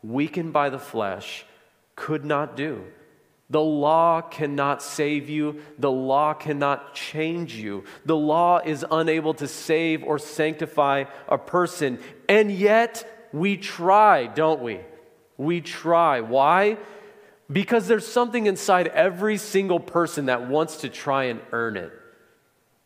weakened 0.01 0.53
by 0.53 0.70
the 0.70 0.79
flesh, 0.79 1.46
could 1.96 2.24
not 2.25 2.56
do. 2.56 2.86
The 3.50 3.62
law 3.62 4.22
cannot 4.22 4.84
save 4.84 5.27
you. 5.29 5.62
The 5.79 5.89
law 5.89 6.34
cannot 6.34 6.94
change 6.94 7.56
you. 7.56 7.84
The 8.06 8.15
law 8.15 8.60
is 8.60 8.86
unable 8.89 9.34
to 9.36 9.48
save 9.48 10.03
or 10.03 10.20
sanctify 10.20 11.06
a 11.27 11.38
person. 11.38 12.00
And 12.27 12.51
yet, 12.51 13.29
we 13.34 13.58
try, 13.58 14.27
don't 14.27 14.62
we? 14.62 14.82
We 15.38 15.62
try. 15.62 16.22
Why? 16.22 16.77
Because 17.51 17.88
there's 17.88 18.06
something 18.06 18.46
inside 18.46 18.88
every 18.88 19.38
single 19.38 19.79
person 19.79 20.27
that 20.27 20.48
wants 20.48 20.77
to 20.77 20.89
try 20.89 21.25
and 21.25 21.41
earn 21.51 21.75
it. 21.75 21.91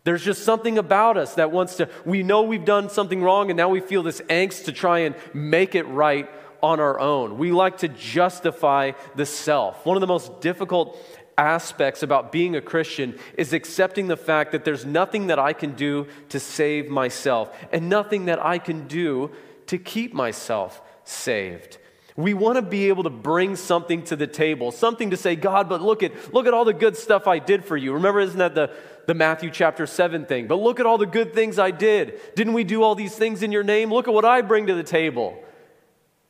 There's 0.06 0.24
just 0.24 0.44
something 0.44 0.78
about 0.78 1.18
us 1.18 1.36
that 1.36 1.52
wants 1.52 1.78
to, 1.78 1.90
we 2.06 2.24
know 2.24 2.44
we've 2.44 2.66
done 2.66 2.90
something 2.90 3.22
wrong, 3.22 3.50
and 3.50 3.58
now 3.58 3.70
we 3.70 3.80
feel 3.80 4.04
this 4.04 4.20
angst 4.22 4.66
to 4.66 4.74
try 4.74 5.00
and 5.00 5.16
make 5.34 5.76
it 5.76 5.84
right 5.84 6.30
on 6.64 6.80
our 6.80 7.00
own. 7.00 7.38
We 7.38 7.52
like 7.52 7.80
to 7.80 7.90
justify 7.90 8.94
the 9.16 9.26
self. 9.26 9.86
One 9.86 9.98
of 9.98 10.02
the 10.02 10.08
most 10.08 10.40
difficult 10.40 10.98
aspects 11.38 12.04
about 12.04 12.32
being 12.32 12.56
a 12.56 12.62
Christian 12.62 13.20
is 13.38 13.54
accepting 13.54 14.08
the 14.08 14.18
fact 14.18 14.54
that 14.54 14.64
there's 14.64 14.86
nothing 14.86 15.28
that 15.28 15.40
I 15.40 15.54
can 15.54 15.74
do 15.74 16.08
to 16.30 16.40
save 16.40 16.90
myself 16.90 17.56
and 17.72 17.90
nothing 17.90 18.26
that 18.26 18.44
I 18.44 18.60
can 18.60 18.88
do 18.88 19.32
to 19.68 19.78
keep 19.78 20.14
myself 20.14 20.82
saved. 21.04 21.78
We 22.16 22.36
want 22.36 22.58
to 22.58 22.62
be 22.62 22.90
able 22.90 23.04
to 23.04 23.10
bring 23.10 23.56
something 23.56 24.04
to 24.04 24.16
the 24.16 24.28
table, 24.28 24.72
something 24.72 25.10
to 25.10 25.18
say, 25.18 25.36
God, 25.36 25.68
but 25.68 25.82
look 25.82 26.04
at, 26.04 26.34
look 26.34 26.46
at 26.46 26.54
all 26.54 26.64
the 26.64 26.74
good 26.74 26.96
stuff 26.96 27.28
I 27.28 27.40
did 27.40 27.66
for 27.66 27.76
you. 27.76 27.94
Remember, 27.94 28.20
isn't 28.20 28.38
that 28.38 28.54
the, 28.54 28.72
the 29.08 29.16
Matthew 29.16 29.50
chapter 29.50 29.88
7 29.88 30.28
thing? 30.28 30.46
But 30.48 30.58
look 30.58 30.80
at 30.80 30.86
all 30.86 31.00
the 31.00 31.08
good 31.08 31.34
things 31.34 31.58
I 31.58 31.72
did. 31.72 32.20
Didn't 32.36 32.54
we 32.54 32.64
do 32.64 32.84
all 32.84 32.94
these 32.94 33.16
things 33.16 33.42
in 33.42 33.52
your 33.52 33.64
name? 33.64 33.92
Look 33.92 34.08
at 34.08 34.14
what 34.14 34.26
I 34.26 34.42
bring 34.42 34.68
to 34.68 34.76
the 34.76 34.84
table. 34.84 35.44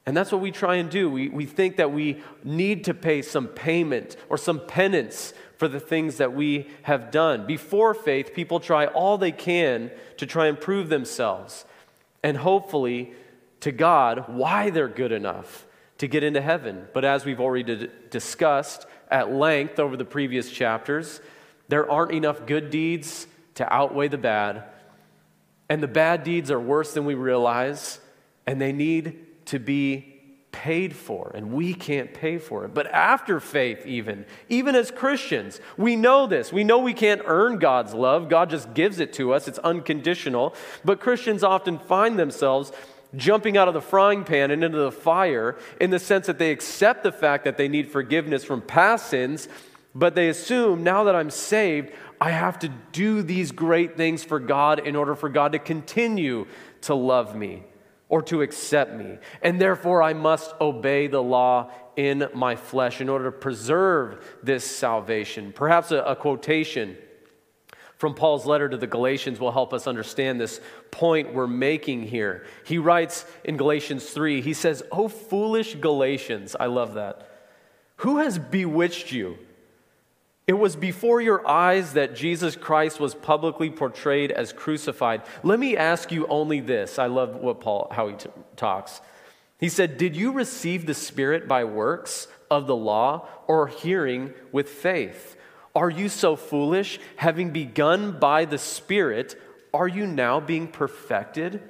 And 0.05 0.17
that's 0.17 0.31
what 0.31 0.41
we 0.41 0.51
try 0.51 0.75
and 0.75 0.89
do. 0.89 1.09
We, 1.09 1.29
we 1.29 1.45
think 1.45 1.77
that 1.77 1.91
we 1.91 2.21
need 2.43 2.83
to 2.85 2.93
pay 2.93 3.21
some 3.21 3.47
payment 3.47 4.17
or 4.29 4.37
some 4.37 4.59
penance 4.59 5.33
for 5.57 5.67
the 5.69 5.79
things 5.79 6.17
that 6.17 6.33
we 6.33 6.67
have 6.81 7.09
done. 7.09 7.45
Before 7.45 7.93
faith, 7.93 8.33
people 8.33 8.59
try 8.59 8.87
all 8.87 9.17
they 9.17 9.31
can 9.31 9.91
to 10.17 10.25
try 10.25 10.47
and 10.47 10.59
prove 10.59 10.89
themselves. 10.89 11.65
and 12.23 12.37
hopefully 12.37 13.13
to 13.59 13.71
God 13.71 14.25
why 14.29 14.69
they're 14.69 14.87
good 14.87 15.11
enough 15.11 15.67
to 15.97 16.07
get 16.07 16.23
into 16.23 16.41
heaven. 16.41 16.87
But 16.93 17.05
as 17.05 17.25
we've 17.25 17.39
already 17.39 17.89
discussed 18.09 18.85
at 19.11 19.31
length 19.31 19.79
over 19.79 19.95
the 19.95 20.05
previous 20.05 20.49
chapters, 20.49 21.21
there 21.67 21.89
aren't 21.89 22.11
enough 22.13 22.45
good 22.45 22.69
deeds 22.69 23.27
to 23.55 23.71
outweigh 23.71 24.07
the 24.07 24.17
bad. 24.17 24.63
And 25.69 25.83
the 25.83 25.87
bad 25.87 26.23
deeds 26.23 26.49
are 26.49 26.59
worse 26.59 26.93
than 26.93 27.05
we 27.05 27.13
realize, 27.13 27.99
and 28.47 28.59
they 28.59 28.71
need 28.71 29.25
to 29.45 29.59
be 29.59 30.13
paid 30.53 30.95
for, 30.95 31.31
and 31.33 31.51
we 31.51 31.73
can't 31.73 32.13
pay 32.13 32.37
for 32.37 32.63
it. 32.63 32.73
But 32.73 32.87
after 32.87 33.41
faith, 33.41 33.85
even, 33.85 34.25
even 34.47 34.75
as 34.75 34.91
Christians, 34.91 35.59
we 35.75 35.97
know 35.97 36.27
this. 36.27 36.53
We 36.53 36.63
know 36.63 36.77
we 36.77 36.93
can't 36.93 37.21
earn 37.25 37.57
God's 37.57 37.93
love, 37.93 38.29
God 38.29 38.49
just 38.49 38.73
gives 38.73 38.99
it 38.99 39.11
to 39.13 39.33
us, 39.33 39.49
it's 39.49 39.59
unconditional. 39.59 40.55
But 40.85 41.01
Christians 41.01 41.43
often 41.43 41.79
find 41.79 42.17
themselves 42.17 42.71
jumping 43.15 43.57
out 43.57 43.67
of 43.67 43.73
the 43.73 43.81
frying 43.81 44.23
pan 44.23 44.51
and 44.51 44.63
into 44.63 44.77
the 44.77 44.91
fire 44.91 45.57
in 45.81 45.89
the 45.89 45.99
sense 45.99 46.27
that 46.27 46.39
they 46.39 46.51
accept 46.51 47.03
the 47.03 47.11
fact 47.11 47.43
that 47.43 47.57
they 47.57 47.67
need 47.67 47.91
forgiveness 47.91 48.45
from 48.45 48.61
past 48.61 49.07
sins, 49.07 49.47
but 49.93 50.15
they 50.15 50.29
assume 50.29 50.83
now 50.83 51.03
that 51.03 51.15
I'm 51.15 51.29
saved, 51.29 51.91
I 52.21 52.29
have 52.29 52.59
to 52.59 52.69
do 52.91 53.21
these 53.21 53.51
great 53.51 53.97
things 53.97 54.23
for 54.23 54.39
God 54.39 54.79
in 54.87 54.95
order 54.95 55.15
for 55.15 55.29
God 55.29 55.51
to 55.51 55.59
continue 55.59 56.47
to 56.81 56.95
love 56.95 57.35
me 57.35 57.63
or 58.13 58.21
to 58.21 58.43
accept 58.43 58.93
me. 58.93 59.17
And 59.41 59.59
therefore, 59.59 60.03
I 60.03 60.13
must 60.13 60.53
obey 60.61 61.07
the 61.07 61.23
law 61.23 61.71
in 61.95 62.29
my 62.35 62.55
flesh 62.55 63.01
in 63.01 63.09
order 63.09 63.25
to 63.25 63.31
preserve 63.31 64.23
this 64.43 64.63
salvation. 64.63 65.51
Perhaps 65.51 65.89
a, 65.89 65.97
a 66.03 66.15
quotation 66.15 66.95
from 67.97 68.13
Paul's 68.13 68.45
letter 68.45 68.69
to 68.69 68.77
the 68.77 68.85
Galatians 68.85 69.39
will 69.39 69.51
help 69.51 69.73
us 69.73 69.87
understand 69.87 70.39
this 70.39 70.61
point 70.91 71.33
we're 71.33 71.47
making 71.47 72.03
here. 72.03 72.45
He 72.67 72.77
writes 72.77 73.25
in 73.45 73.57
Galatians 73.57 74.07
3, 74.07 74.41
he 74.41 74.53
says, 74.53 74.83
Oh, 74.91 75.07
foolish 75.07 75.73
Galatians, 75.73 76.55
I 76.59 76.67
love 76.67 76.93
that. 76.93 77.27
Who 77.95 78.19
has 78.19 78.37
bewitched 78.37 79.11
you? 79.11 79.39
It 80.45 80.53
was 80.53 80.75
before 80.75 81.21
your 81.21 81.47
eyes 81.47 81.93
that 81.93 82.15
Jesus 82.15 82.55
Christ 82.55 82.99
was 82.99 83.15
publicly 83.15 83.69
portrayed 83.69 84.31
as 84.31 84.51
crucified. 84.51 85.21
Let 85.41 85.57
me 85.57 85.77
ask 85.77 86.11
you 86.11 86.27
only 86.27 86.59
this. 86.59 86.99
I 86.99 87.05
love 87.05 87.35
what 87.35 87.61
Paul 87.61 87.87
how 87.91 88.09
he 88.09 88.15
t- 88.15 88.29
talks. 88.57 88.99
He 89.57 89.69
said, 89.69 89.97
"Did 89.97 90.17
you 90.17 90.33
receive 90.33 90.85
the 90.85 90.93
Spirit 90.93 91.47
by 91.47 91.63
works 91.63 92.27
of 92.51 92.67
the 92.67 92.75
law 92.75 93.27
or 93.47 93.67
hearing 93.67 94.33
with 94.51 94.67
faith?" 94.67 95.37
Are 95.75 95.89
you 95.89 96.09
so 96.09 96.35
foolish? 96.35 96.99
Having 97.15 97.51
begun 97.51 98.19
by 98.19 98.45
the 98.45 98.57
Spirit, 98.57 99.35
are 99.73 99.87
you 99.87 100.05
now 100.05 100.39
being 100.39 100.67
perfected 100.67 101.61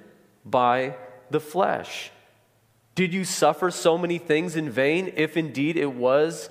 by 0.43 0.95
the 1.29 1.39
flesh? 1.39 2.11
Did 2.95 3.13
you 3.13 3.23
suffer 3.23 3.71
so 3.71 3.97
many 3.97 4.17
things 4.17 4.55
in 4.55 4.69
vain, 4.69 5.13
if 5.15 5.37
indeed 5.37 5.77
it 5.77 5.93
was 5.93 6.49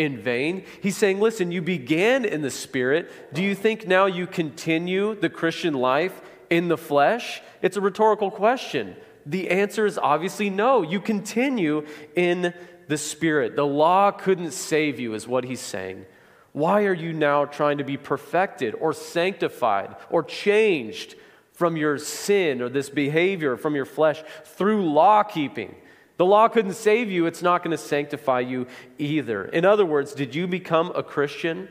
in 0.00 0.18
vain? 0.18 0.64
He's 0.82 0.96
saying, 0.96 1.20
listen, 1.20 1.52
you 1.52 1.60
began 1.60 2.24
in 2.24 2.40
the 2.40 2.50
Spirit. 2.50 3.34
Do 3.34 3.42
you 3.42 3.54
think 3.54 3.86
now 3.86 4.06
you 4.06 4.26
continue 4.26 5.14
the 5.14 5.28
Christian 5.28 5.74
life 5.74 6.22
in 6.48 6.68
the 6.68 6.78
flesh? 6.78 7.42
It's 7.60 7.76
a 7.76 7.82
rhetorical 7.82 8.30
question. 8.30 8.96
The 9.26 9.50
answer 9.50 9.84
is 9.84 9.98
obviously 9.98 10.48
no. 10.48 10.80
You 10.80 11.00
continue 11.00 11.86
in 12.16 12.54
the 12.88 12.96
Spirit. 12.96 13.56
The 13.56 13.66
law 13.66 14.10
couldn't 14.10 14.52
save 14.52 14.98
you, 14.98 15.12
is 15.12 15.28
what 15.28 15.44
he's 15.44 15.60
saying. 15.60 16.06
Why 16.52 16.84
are 16.84 16.94
you 16.94 17.12
now 17.12 17.44
trying 17.44 17.78
to 17.78 17.84
be 17.84 17.98
perfected 17.98 18.74
or 18.74 18.94
sanctified 18.94 19.96
or 20.08 20.22
changed 20.22 21.14
from 21.52 21.76
your 21.76 21.98
sin 21.98 22.62
or 22.62 22.70
this 22.70 22.88
behavior 22.88 23.58
from 23.58 23.74
your 23.74 23.84
flesh 23.84 24.24
through 24.44 24.90
law 24.90 25.22
keeping? 25.22 25.76
The 26.20 26.26
law 26.26 26.48
couldn't 26.48 26.74
save 26.74 27.10
you, 27.10 27.24
it's 27.24 27.40
not 27.40 27.64
going 27.64 27.70
to 27.70 27.82
sanctify 27.82 28.40
you 28.40 28.66
either. 28.98 29.46
In 29.46 29.64
other 29.64 29.86
words, 29.86 30.12
did 30.12 30.34
you 30.34 30.46
become 30.46 30.92
a 30.94 31.02
Christian 31.02 31.66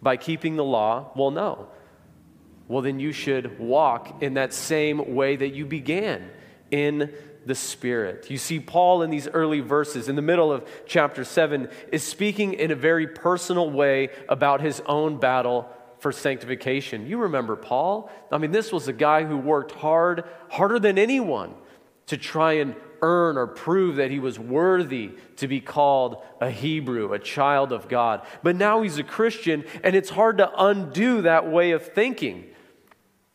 by 0.00 0.16
keeping 0.16 0.56
the 0.56 0.64
law? 0.64 1.10
Well, 1.14 1.30
no. 1.30 1.68
Well, 2.66 2.80
then 2.80 2.98
you 2.98 3.12
should 3.12 3.58
walk 3.58 4.22
in 4.22 4.32
that 4.34 4.54
same 4.54 5.14
way 5.14 5.36
that 5.36 5.50
you 5.50 5.66
began 5.66 6.30
in 6.70 7.12
the 7.44 7.54
Spirit. 7.54 8.30
You 8.30 8.38
see, 8.38 8.58
Paul 8.58 9.02
in 9.02 9.10
these 9.10 9.28
early 9.28 9.60
verses, 9.60 10.08
in 10.08 10.16
the 10.16 10.22
middle 10.22 10.50
of 10.50 10.66
chapter 10.86 11.22
7, 11.22 11.68
is 11.92 12.02
speaking 12.02 12.54
in 12.54 12.70
a 12.70 12.76
very 12.76 13.06
personal 13.06 13.70
way 13.70 14.08
about 14.30 14.62
his 14.62 14.80
own 14.86 15.18
battle 15.18 15.68
for 15.98 16.10
sanctification. 16.10 17.06
You 17.06 17.18
remember 17.18 17.54
Paul? 17.54 18.10
I 18.32 18.38
mean, 18.38 18.50
this 18.50 18.72
was 18.72 18.88
a 18.88 18.94
guy 18.94 19.24
who 19.24 19.36
worked 19.36 19.72
hard, 19.72 20.24
harder 20.48 20.78
than 20.78 20.96
anyone, 20.96 21.52
to 22.06 22.16
try 22.16 22.54
and 22.54 22.74
earn 23.02 23.36
or 23.36 23.46
prove 23.46 23.96
that 23.96 24.10
he 24.10 24.18
was 24.18 24.38
worthy 24.38 25.12
to 25.36 25.48
be 25.48 25.60
called 25.60 26.22
a 26.40 26.50
Hebrew, 26.50 27.12
a 27.12 27.18
child 27.18 27.72
of 27.72 27.88
God. 27.88 28.22
But 28.42 28.56
now 28.56 28.82
he's 28.82 28.98
a 28.98 29.02
Christian, 29.02 29.64
and 29.82 29.96
it's 29.96 30.10
hard 30.10 30.38
to 30.38 30.50
undo 30.56 31.22
that 31.22 31.50
way 31.50 31.72
of 31.72 31.86
thinking. 31.86 32.46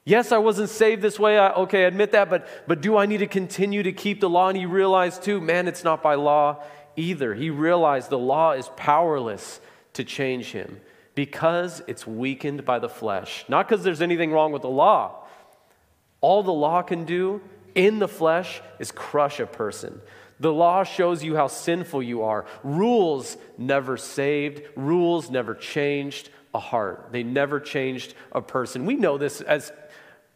Yes, 0.05 0.31
I 0.31 0.37
wasn't 0.37 0.69
saved 0.69 1.01
this 1.01 1.19
way. 1.19 1.37
I, 1.37 1.51
okay, 1.53 1.83
I 1.83 1.87
admit 1.87 2.11
that, 2.11 2.29
but, 2.29 2.47
but 2.67 2.81
do 2.81 2.95
I 2.95 3.07
need 3.07 3.17
to 3.17 3.27
continue 3.27 3.81
to 3.83 3.91
keep 3.91 4.21
the 4.21 4.29
law? 4.29 4.49
And 4.49 4.57
he 4.57 4.67
realized 4.67 5.23
too, 5.23 5.41
man, 5.41 5.67
it's 5.67 5.83
not 5.83 6.03
by 6.03 6.15
law 6.15 6.63
either. 6.95 7.33
He 7.33 7.49
realized 7.49 8.09
the 8.09 8.19
law 8.19 8.51
is 8.51 8.69
powerless 8.75 9.59
to 9.93 10.03
change 10.03 10.51
him 10.51 10.79
because 11.15 11.81
it's 11.87 12.05
weakened 12.05 12.65
by 12.65 12.77
the 12.77 12.89
flesh. 12.89 13.45
Not 13.47 13.67
because 13.67 13.83
there's 13.83 14.01
anything 14.01 14.31
wrong 14.31 14.51
with 14.51 14.61
the 14.61 14.69
law. 14.69 15.25
All 16.21 16.43
the 16.43 16.53
law 16.53 16.81
can 16.81 17.05
do 17.05 17.41
in 17.75 17.99
the 17.99 18.07
flesh 18.07 18.61
is 18.79 18.91
crush 18.91 19.39
a 19.39 19.45
person. 19.45 20.01
The 20.39 20.51
law 20.51 20.83
shows 20.83 21.23
you 21.23 21.35
how 21.35 21.47
sinful 21.47 22.03
you 22.03 22.23
are. 22.23 22.45
Rules 22.63 23.37
never 23.57 23.97
saved, 23.97 24.63
rules 24.75 25.29
never 25.29 25.53
changed 25.53 26.29
a 26.53 26.59
heart. 26.59 27.09
They 27.11 27.23
never 27.23 27.59
changed 27.59 28.15
a 28.31 28.41
person. 28.41 28.85
We 28.85 28.95
know 28.95 29.17
this 29.17 29.41
as 29.41 29.71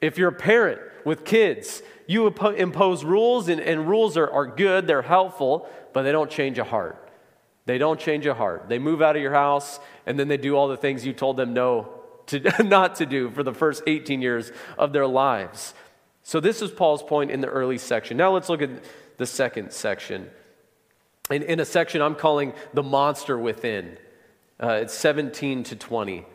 if 0.02 0.18
you're 0.18 0.30
a 0.30 0.34
parent 0.34 0.80
with 1.04 1.26
kids, 1.26 1.82
you 2.08 2.28
impose 2.28 3.04
rules, 3.04 3.50
and, 3.50 3.60
and 3.60 3.88
rules 3.88 4.18
are, 4.18 4.30
are 4.30 4.46
good, 4.46 4.88
they're 4.88 5.02
helpful, 5.02 5.68
but 5.94 6.04
they 6.04 6.12
don't 6.12 6.32
change 6.32 6.58
a 6.58 6.64
heart. 6.64 7.10
They 7.66 7.78
don't 7.78 8.00
change 8.00 8.26
a 8.26 8.34
heart. 8.34 8.68
They 8.68 8.80
move 8.80 9.02
out 9.02 9.16
of 9.16 9.22
your 9.22 9.34
house, 9.34 9.80
and 10.06 10.18
then 10.18 10.28
they 10.28 10.38
do 10.38 10.56
all 10.56 10.68
the 10.68 10.78
things 10.78 11.06
you 11.06 11.14
told 11.14 11.38
them 11.38 11.54
no 11.54 11.90
to, 12.28 12.64
not 12.64 12.96
to 12.96 13.06
do 13.06 13.30
for 13.30 13.44
the 13.44 13.54
first 13.54 13.84
18 13.86 14.22
years 14.22 14.52
of 14.78 14.94
their 14.94 15.08
lives. 15.08 15.74
So, 16.30 16.40
this 16.40 16.62
is 16.62 16.70
Paul's 16.70 17.02
point 17.02 17.32
in 17.32 17.42
the 17.42 17.48
early 17.48 17.80
section. 17.80 18.16
Now, 18.16 18.32
let's 18.32 18.50
look 18.50 18.62
at 18.62 18.70
the 19.18 19.26
second 19.26 19.74
section. 19.74 20.30
In, 21.32 21.42
in 21.42 21.60
a 21.60 21.66
section 21.66 22.04
I'm 22.04 22.14
calling 22.14 22.54
the 22.72 22.84
monster 22.84 23.36
within, 23.36 23.98
uh, 24.62 24.74
it's 24.74 24.94
17 24.94 25.64
to 25.64 25.76
20. 25.76 26.28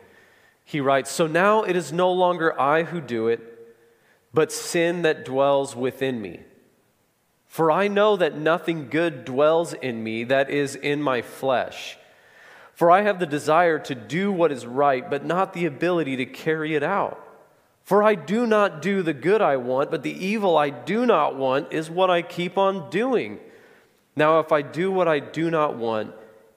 He 0.65 0.81
writes 0.81 1.09
So 1.09 1.27
now 1.27 1.63
it 1.63 1.77
is 1.77 1.93
no 1.93 2.11
longer 2.11 2.59
I 2.59 2.83
who 2.83 2.99
do 2.99 3.29
it 3.29 3.39
but 4.33 4.51
sin 4.51 5.03
that 5.03 5.23
dwells 5.23 5.77
within 5.77 6.21
me. 6.21 6.41
For 7.47 7.71
I 7.71 7.87
know 7.87 8.17
that 8.17 8.37
nothing 8.37 8.89
good 8.89 9.23
dwells 9.23 9.71
in 9.71 10.03
me, 10.03 10.25
that 10.25 10.49
is, 10.49 10.75
in 10.75 11.01
my 11.01 11.21
flesh. 11.21 11.97
For 12.73 12.91
I 12.91 13.03
have 13.03 13.19
the 13.19 13.25
desire 13.25 13.79
to 13.79 13.95
do 13.95 14.29
what 14.29 14.51
is 14.51 14.65
right, 14.65 15.09
but 15.09 15.23
not 15.23 15.53
the 15.53 15.65
ability 15.65 16.17
to 16.17 16.25
carry 16.25 16.75
it 16.75 16.83
out. 16.83 17.24
For 17.85 18.01
I 18.01 18.15
do 18.15 18.47
not 18.47 18.81
do 18.81 19.03
the 19.03 19.13
good 19.13 19.43
I 19.43 19.57
want, 19.57 19.91
but 19.91 20.01
the 20.01 20.25
evil 20.25 20.57
I 20.57 20.71
do 20.71 21.05
not 21.05 21.35
want 21.35 21.71
is 21.71 21.87
what 21.87 22.09
I 22.09 22.23
keep 22.23 22.57
on 22.57 22.89
doing. 22.89 23.39
Now, 24.15 24.39
if 24.39 24.51
I 24.51 24.63
do 24.63 24.91
what 24.91 25.07
I 25.07 25.19
do 25.19 25.51
not 25.51 25.77
want, 25.77 26.13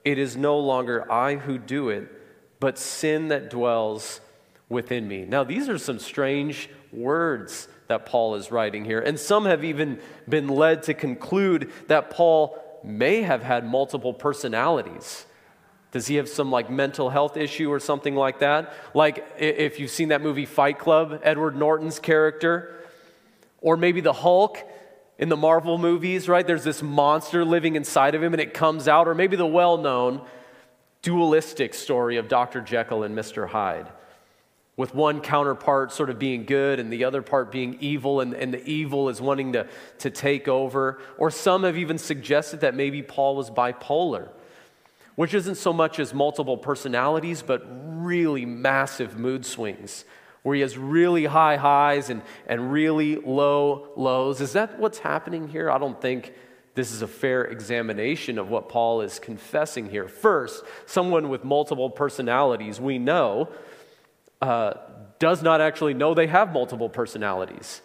it 0.06 0.18
is 0.18 0.38
no 0.38 0.58
longer 0.58 1.10
I 1.12 1.34
who 1.36 1.58
do 1.58 1.90
it, 1.90 2.08
but 2.60 2.78
sin 2.78 3.28
that 3.28 3.50
dwells 3.50 4.22
within 4.70 5.06
me. 5.06 5.26
Now, 5.26 5.44
these 5.44 5.68
are 5.68 5.76
some 5.76 5.98
strange 5.98 6.70
words 6.92 7.68
that 7.88 8.06
Paul 8.06 8.36
is 8.36 8.50
writing 8.50 8.86
here. 8.86 9.00
And 9.00 9.20
some 9.20 9.44
have 9.44 9.64
even 9.64 10.00
been 10.26 10.48
led 10.48 10.84
to 10.84 10.94
conclude 10.94 11.70
that 11.88 12.08
Paul 12.08 12.58
may 12.82 13.20
have 13.20 13.42
had 13.42 13.66
multiple 13.66 14.14
personalities. 14.14 15.26
Does 15.90 16.06
he 16.06 16.16
have 16.16 16.28
some 16.28 16.50
like 16.50 16.70
mental 16.70 17.10
health 17.10 17.36
issue 17.36 17.72
or 17.72 17.80
something 17.80 18.14
like 18.14 18.40
that? 18.40 18.72
Like 18.94 19.26
if 19.38 19.80
you've 19.80 19.90
seen 19.90 20.08
that 20.08 20.20
movie 20.20 20.46
Fight 20.46 20.78
Club, 20.78 21.20
Edward 21.22 21.56
Norton's 21.56 21.98
character, 21.98 22.74
or 23.60 23.76
maybe 23.76 24.00
the 24.00 24.12
Hulk 24.12 24.58
in 25.18 25.28
the 25.28 25.36
Marvel 25.36 25.78
movies, 25.78 26.28
right? 26.28 26.46
There's 26.46 26.64
this 26.64 26.82
monster 26.82 27.44
living 27.44 27.74
inside 27.74 28.14
of 28.14 28.22
him 28.22 28.34
and 28.34 28.40
it 28.40 28.54
comes 28.54 28.86
out, 28.86 29.08
or 29.08 29.14
maybe 29.14 29.36
the 29.36 29.46
well 29.46 29.78
known 29.78 30.20
dualistic 31.02 31.74
story 31.74 32.16
of 32.16 32.28
Dr. 32.28 32.60
Jekyll 32.60 33.02
and 33.02 33.16
Mr. 33.16 33.48
Hyde 33.48 33.88
with 34.78 34.94
one 34.94 35.20
counterpart 35.20 35.90
sort 35.90 36.08
of 36.08 36.20
being 36.20 36.44
good 36.44 36.78
and 36.78 36.90
the 36.92 37.02
other 37.02 37.20
part 37.20 37.50
being 37.50 37.76
evil, 37.80 38.20
and, 38.20 38.32
and 38.32 38.54
the 38.54 38.64
evil 38.64 39.08
is 39.08 39.20
wanting 39.20 39.52
to, 39.52 39.66
to 39.98 40.08
take 40.08 40.46
over. 40.46 41.00
Or 41.18 41.32
some 41.32 41.64
have 41.64 41.76
even 41.76 41.98
suggested 41.98 42.60
that 42.60 42.76
maybe 42.76 43.02
Paul 43.02 43.34
was 43.34 43.50
bipolar, 43.50 44.28
which 45.18 45.34
isn't 45.34 45.56
so 45.56 45.72
much 45.72 45.98
as 45.98 46.14
multiple 46.14 46.56
personalities, 46.56 47.42
but 47.42 47.66
really 47.68 48.46
massive 48.46 49.18
mood 49.18 49.44
swings 49.44 50.04
where 50.44 50.54
he 50.54 50.60
has 50.60 50.78
really 50.78 51.24
high 51.24 51.56
highs 51.56 52.08
and, 52.08 52.22
and 52.46 52.70
really 52.70 53.16
low 53.16 53.88
lows. 53.96 54.40
Is 54.40 54.52
that 54.52 54.78
what's 54.78 55.00
happening 55.00 55.48
here? 55.48 55.72
I 55.72 55.78
don't 55.78 56.00
think 56.00 56.34
this 56.76 56.92
is 56.92 57.02
a 57.02 57.08
fair 57.08 57.46
examination 57.46 58.38
of 58.38 58.48
what 58.48 58.68
Paul 58.68 59.00
is 59.00 59.18
confessing 59.18 59.90
here. 59.90 60.06
First, 60.06 60.62
someone 60.86 61.30
with 61.30 61.42
multiple 61.42 61.90
personalities, 61.90 62.80
we 62.80 63.00
know, 63.00 63.48
uh, 64.40 64.74
does 65.18 65.42
not 65.42 65.60
actually 65.60 65.94
know 65.94 66.14
they 66.14 66.28
have 66.28 66.52
multiple 66.52 66.88
personalities. 66.88 67.82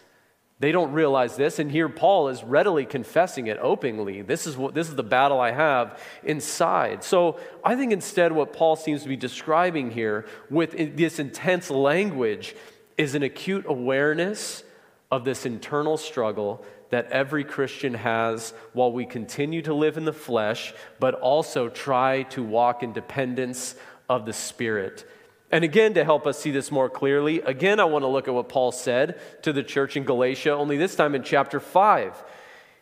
They 0.59 0.71
don't 0.71 0.93
realize 0.93 1.35
this, 1.35 1.59
and 1.59 1.69
here 1.69 1.89
Paul 1.89 2.29
is 2.29 2.43
readily 2.43 2.85
confessing 2.85 3.47
it 3.47 3.57
openly. 3.59 4.21
This 4.21 4.47
is, 4.47 4.55
what, 4.55 4.73
this 4.73 4.87
is 4.87 4.95
the 4.95 5.03
battle 5.03 5.39
I 5.39 5.51
have 5.51 5.99
inside. 6.23 7.03
So 7.03 7.39
I 7.63 7.75
think 7.75 7.91
instead, 7.91 8.31
what 8.31 8.53
Paul 8.53 8.75
seems 8.75 9.03
to 9.03 9.09
be 9.09 9.17
describing 9.17 9.91
here 9.91 10.25
with 10.49 10.95
this 10.95 11.19
intense 11.19 11.69
language 11.69 12.55
is 12.97 13.15
an 13.15 13.23
acute 13.23 13.65
awareness 13.67 14.63
of 15.11 15.25
this 15.25 15.45
internal 15.45 15.97
struggle 15.97 16.63
that 16.91 17.11
every 17.11 17.43
Christian 17.43 17.95
has 17.95 18.53
while 18.73 18.91
we 18.91 19.05
continue 19.05 19.63
to 19.63 19.73
live 19.73 19.97
in 19.97 20.05
the 20.05 20.13
flesh, 20.13 20.73
but 20.99 21.15
also 21.15 21.67
try 21.67 22.23
to 22.23 22.43
walk 22.43 22.83
in 22.83 22.93
dependence 22.93 23.75
of 24.07 24.25
the 24.25 24.33
Spirit. 24.33 25.05
And 25.53 25.63
again, 25.63 25.93
to 25.93 26.03
help 26.03 26.25
us 26.25 26.39
see 26.39 26.49
this 26.49 26.71
more 26.71 26.89
clearly, 26.89 27.39
again, 27.41 27.79
I 27.79 27.83
want 27.83 28.01
to 28.01 28.07
look 28.07 28.27
at 28.27 28.33
what 28.33 28.49
Paul 28.49 28.71
said 28.71 29.21
to 29.43 29.53
the 29.53 29.61
church 29.61 29.95
in 29.95 30.03
Galatia, 30.03 30.51
only 30.51 30.77
this 30.77 30.95
time 30.95 31.13
in 31.13 31.21
chapter 31.21 31.59
5. 31.59 32.23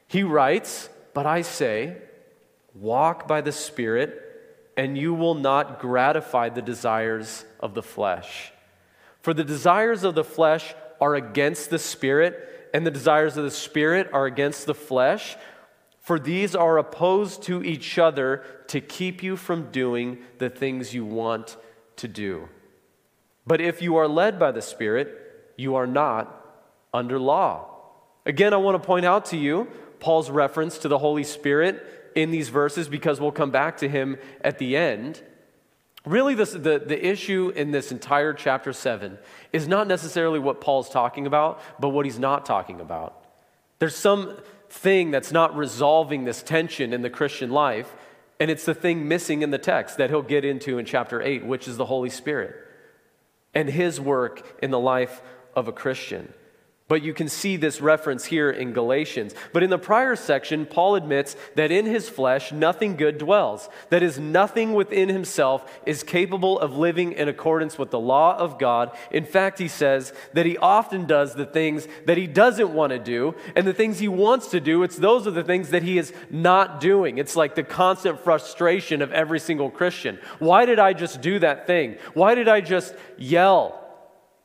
He 0.07 0.23
writes, 0.23 0.87
But 1.13 1.25
I 1.25 1.41
say, 1.41 1.97
walk 2.73 3.27
by 3.27 3.41
the 3.41 3.51
Spirit, 3.51 4.17
and 4.77 4.97
you 4.97 5.13
will 5.13 5.35
not 5.35 5.81
gratify 5.81 6.47
the 6.47 6.61
desires 6.61 7.43
of 7.59 7.73
the 7.73 7.83
flesh. 7.83 8.53
For 9.19 9.33
the 9.33 9.43
desires 9.43 10.05
of 10.05 10.15
the 10.15 10.23
flesh 10.23 10.73
are 11.01 11.15
against 11.15 11.71
the 11.71 11.79
Spirit, 11.79 12.69
and 12.73 12.87
the 12.87 12.91
desires 12.91 13.35
of 13.35 13.43
the 13.43 13.51
Spirit 13.51 14.09
are 14.13 14.27
against 14.27 14.65
the 14.65 14.73
flesh. 14.73 15.35
For 15.99 16.17
these 16.17 16.55
are 16.55 16.77
opposed 16.77 17.43
to 17.43 17.61
each 17.65 17.99
other 17.99 18.45
to 18.67 18.79
keep 18.79 19.21
you 19.21 19.35
from 19.35 19.71
doing 19.71 20.19
the 20.37 20.49
things 20.49 20.93
you 20.93 21.03
want 21.03 21.57
to 21.97 22.07
do. 22.07 22.47
But 23.51 23.59
if 23.59 23.81
you 23.81 23.97
are 23.97 24.07
led 24.07 24.39
by 24.39 24.53
the 24.53 24.61
Spirit, 24.61 25.51
you 25.57 25.75
are 25.75 25.85
not 25.85 26.41
under 26.93 27.19
law. 27.19 27.67
Again, 28.25 28.53
I 28.53 28.55
want 28.55 28.81
to 28.81 28.87
point 28.87 29.05
out 29.05 29.25
to 29.25 29.37
you 29.37 29.67
Paul's 29.99 30.29
reference 30.29 30.77
to 30.77 30.87
the 30.87 30.97
Holy 30.97 31.25
Spirit 31.25 31.85
in 32.15 32.31
these 32.31 32.47
verses 32.47 32.87
because 32.87 33.19
we'll 33.19 33.33
come 33.33 33.51
back 33.51 33.75
to 33.79 33.89
him 33.89 34.15
at 34.39 34.57
the 34.57 34.77
end. 34.77 35.21
Really, 36.05 36.33
this, 36.33 36.53
the, 36.53 36.79
the 36.79 37.05
issue 37.05 37.51
in 37.53 37.71
this 37.71 37.91
entire 37.91 38.31
chapter 38.33 38.71
7 38.71 39.17
is 39.51 39.67
not 39.67 39.85
necessarily 39.85 40.39
what 40.39 40.61
Paul's 40.61 40.89
talking 40.89 41.27
about, 41.27 41.61
but 41.77 41.89
what 41.89 42.05
he's 42.05 42.19
not 42.19 42.45
talking 42.45 42.79
about. 42.79 43.21
There's 43.79 43.97
some 43.97 44.37
thing 44.69 45.11
that's 45.11 45.33
not 45.33 45.57
resolving 45.57 46.23
this 46.23 46.41
tension 46.41 46.93
in 46.93 47.01
the 47.01 47.09
Christian 47.09 47.51
life, 47.51 47.93
and 48.39 48.49
it's 48.49 48.63
the 48.63 48.73
thing 48.73 49.09
missing 49.09 49.41
in 49.41 49.51
the 49.51 49.57
text 49.57 49.97
that 49.97 50.09
he'll 50.09 50.21
get 50.21 50.45
into 50.45 50.77
in 50.77 50.85
chapter 50.85 51.21
8, 51.21 51.45
which 51.45 51.67
is 51.67 51.75
the 51.75 51.87
Holy 51.87 52.09
Spirit 52.09 52.69
and 53.53 53.69
his 53.69 53.99
work 53.99 54.57
in 54.61 54.71
the 54.71 54.79
life 54.79 55.21
of 55.55 55.67
a 55.67 55.71
Christian. 55.71 56.33
But 56.91 57.03
you 57.03 57.13
can 57.13 57.29
see 57.29 57.55
this 57.55 57.79
reference 57.79 58.25
here 58.25 58.49
in 58.49 58.73
Galatians. 58.73 59.33
But 59.53 59.63
in 59.63 59.69
the 59.69 59.77
prior 59.77 60.17
section, 60.17 60.65
Paul 60.65 60.95
admits 60.95 61.37
that 61.55 61.71
in 61.71 61.85
his 61.85 62.09
flesh 62.09 62.51
nothing 62.51 62.97
good 62.97 63.17
dwells. 63.17 63.69
That 63.91 64.03
is, 64.03 64.19
nothing 64.19 64.73
within 64.73 65.07
himself 65.07 65.79
is 65.85 66.03
capable 66.03 66.59
of 66.59 66.75
living 66.75 67.13
in 67.13 67.29
accordance 67.29 67.77
with 67.77 67.91
the 67.91 67.99
law 68.01 68.35
of 68.35 68.59
God. 68.59 68.91
In 69.09 69.23
fact, 69.23 69.57
he 69.57 69.69
says 69.69 70.11
that 70.33 70.45
he 70.45 70.57
often 70.57 71.05
does 71.05 71.33
the 71.33 71.45
things 71.45 71.87
that 72.07 72.17
he 72.17 72.27
doesn't 72.27 72.73
want 72.73 72.91
to 72.91 72.99
do, 72.99 73.35
and 73.55 73.65
the 73.65 73.71
things 73.71 73.99
he 73.99 74.09
wants 74.09 74.47
to 74.47 74.59
do, 74.59 74.83
it's 74.83 74.97
those 74.97 75.25
are 75.25 75.31
the 75.31 75.45
things 75.45 75.69
that 75.69 75.83
he 75.83 75.97
is 75.97 76.11
not 76.29 76.81
doing. 76.81 77.19
It's 77.19 77.37
like 77.37 77.55
the 77.55 77.63
constant 77.63 78.19
frustration 78.19 79.01
of 79.01 79.13
every 79.13 79.39
single 79.39 79.69
Christian. 79.71 80.19
Why 80.39 80.65
did 80.65 80.77
I 80.77 80.91
just 80.91 81.21
do 81.21 81.39
that 81.39 81.67
thing? 81.67 81.95
Why 82.15 82.35
did 82.35 82.49
I 82.49 82.59
just 82.59 82.93
yell? 83.17 83.79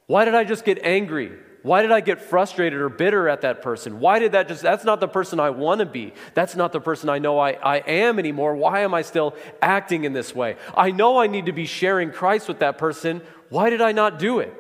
Why 0.07 0.25
did 0.25 0.37
I 0.37 0.45
just 0.45 0.65
get 0.65 0.79
angry? 0.85 1.41
Why 1.67 1.83
did 1.83 1.91
I 1.91 1.99
get 1.99 2.21
frustrated 2.21 2.81
or 2.81 2.89
bitter 2.89 3.29
at 3.29 3.41
that 3.41 3.61
person? 3.61 3.99
Why 3.99 4.21
did 4.21 4.31
that 4.33 4.47
just, 4.47 4.63
that's 4.63 4.85
not 4.85 5.01
the 5.01 5.09
person 5.09 5.41
I 5.41 5.51
want 5.51 5.81
to 5.81 5.85
be. 5.85 6.15
That's 6.33 6.55
not 6.55 6.71
the 6.71 6.81
person 6.81 7.09
I 7.09 7.19
know 7.19 7.41
I, 7.41 7.55
I 7.55 7.79
am 7.79 8.21
anymore. 8.21 8.55
Why 8.55 8.83
am 8.83 8.95
I 8.95 9.03
still 9.03 9.35
acting 9.61 10.05
in 10.05 10.13
this 10.13 10.33
way? 10.33 10.59
I 10.77 10.93
know 10.93 11.19
I 11.19 11.27
need 11.27 11.47
to 11.47 11.53
be 11.53 11.67
sharing 11.67 12.13
Christ 12.13 12.47
with 12.47 12.61
that 12.61 12.79
person. 12.79 13.21
Why 13.49 13.69
did 13.69 13.81
I 13.81 13.91
not 13.91 14.21
do 14.21 14.39
it? 14.39 14.55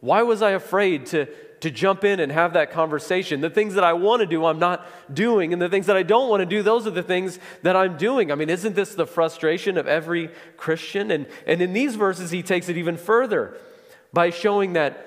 Why 0.00 0.20
was 0.20 0.42
I 0.42 0.50
afraid 0.50 1.06
to, 1.06 1.28
to 1.60 1.70
jump 1.70 2.04
in 2.04 2.20
and 2.20 2.30
have 2.30 2.52
that 2.52 2.72
conversation? 2.72 3.40
The 3.40 3.48
things 3.48 3.72
that 3.72 3.84
I 3.84 3.94
want 3.94 4.20
to 4.20 4.26
do, 4.26 4.44
I'm 4.44 4.58
not 4.58 4.86
doing. 5.14 5.54
And 5.54 5.62
the 5.62 5.70
things 5.70 5.86
that 5.86 5.96
I 5.96 6.02
don't 6.02 6.28
want 6.28 6.42
to 6.42 6.46
do, 6.46 6.62
those 6.62 6.86
are 6.86 6.90
the 6.90 7.02
things 7.02 7.38
that 7.62 7.74
I'm 7.74 7.96
doing. 7.96 8.30
I 8.30 8.34
mean, 8.34 8.50
isn't 8.50 8.74
this 8.74 8.94
the 8.94 9.06
frustration 9.06 9.78
of 9.78 9.88
every 9.88 10.28
Christian? 10.58 11.10
And, 11.10 11.26
and 11.46 11.62
in 11.62 11.72
these 11.72 11.94
verses, 11.94 12.30
he 12.30 12.42
takes 12.42 12.68
it 12.68 12.76
even 12.76 12.98
further 12.98 13.56
by 14.12 14.28
showing 14.28 14.74
that 14.74 15.06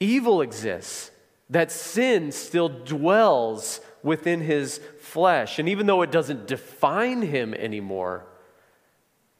evil 0.00 0.40
exists, 0.40 1.10
that 1.50 1.70
sin 1.70 2.32
still 2.32 2.68
dwells 2.68 3.80
within 4.02 4.40
his 4.40 4.80
flesh. 5.00 5.58
And 5.58 5.68
even 5.68 5.86
though 5.86 6.02
it 6.02 6.10
doesn't 6.10 6.46
define 6.46 7.22
him 7.22 7.54
anymore, 7.54 8.24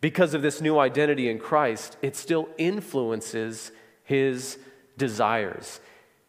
because 0.00 0.34
of 0.34 0.42
this 0.42 0.60
new 0.60 0.78
identity 0.78 1.28
in 1.28 1.38
Christ, 1.38 1.96
it 2.02 2.16
still 2.16 2.48
influences 2.58 3.70
his 4.04 4.58
desires. 4.96 5.80